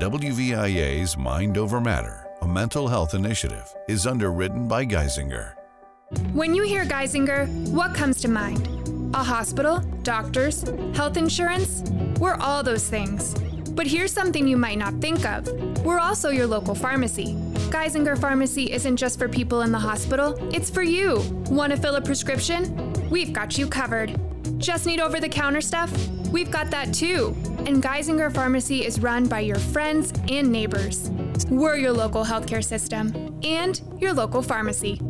WVIA's 0.00 1.16
Mind 1.16 1.56
Over 1.56 1.80
Matter, 1.80 2.26
a 2.42 2.48
mental 2.48 2.88
health 2.88 3.14
initiative, 3.14 3.72
is 3.88 4.08
underwritten 4.08 4.66
by 4.66 4.84
Geisinger. 4.84 5.54
When 6.32 6.54
you 6.54 6.62
hear 6.62 6.84
Geisinger, 6.84 7.48
what 7.70 7.94
comes 7.94 8.20
to 8.22 8.28
mind? 8.28 8.68
A 9.14 9.22
hospital, 9.22 9.80
doctors, 10.02 10.64
health 10.94 11.16
insurance? 11.16 11.82
We're 12.18 12.34
all 12.34 12.62
those 12.62 12.88
things. 12.88 13.34
But 13.70 13.86
here's 13.86 14.12
something 14.12 14.46
you 14.46 14.56
might 14.56 14.78
not 14.78 14.94
think 15.00 15.24
of 15.24 15.48
We're 15.84 15.98
also 15.98 16.30
your 16.30 16.46
local 16.46 16.74
pharmacy. 16.74 17.34
Geisinger 17.70 18.16
Pharmacy 18.18 18.72
isn't 18.72 18.96
just 18.96 19.18
for 19.18 19.28
people 19.28 19.62
in 19.62 19.72
the 19.72 19.78
hospital, 19.78 20.36
it's 20.54 20.70
for 20.70 20.82
you. 20.82 21.20
Want 21.50 21.72
to 21.72 21.76
fill 21.76 21.96
a 21.96 22.00
prescription? 22.00 22.92
We've 23.10 23.32
got 23.32 23.58
you 23.58 23.66
covered. 23.66 24.18
Just 24.58 24.86
need 24.86 25.00
over 25.00 25.20
the 25.20 25.28
counter 25.28 25.60
stuff? 25.60 25.92
We've 26.30 26.50
got 26.50 26.70
that 26.70 26.94
too. 26.94 27.36
And 27.66 27.82
Geisinger 27.82 28.32
Pharmacy 28.32 28.84
is 28.84 29.00
run 29.00 29.26
by 29.26 29.40
your 29.40 29.58
friends 29.58 30.12
and 30.28 30.50
neighbors. 30.50 31.10
We're 31.50 31.76
your 31.76 31.92
local 31.92 32.24
healthcare 32.24 32.64
system 32.64 33.38
and 33.42 33.80
your 33.98 34.12
local 34.12 34.42
pharmacy. 34.42 35.00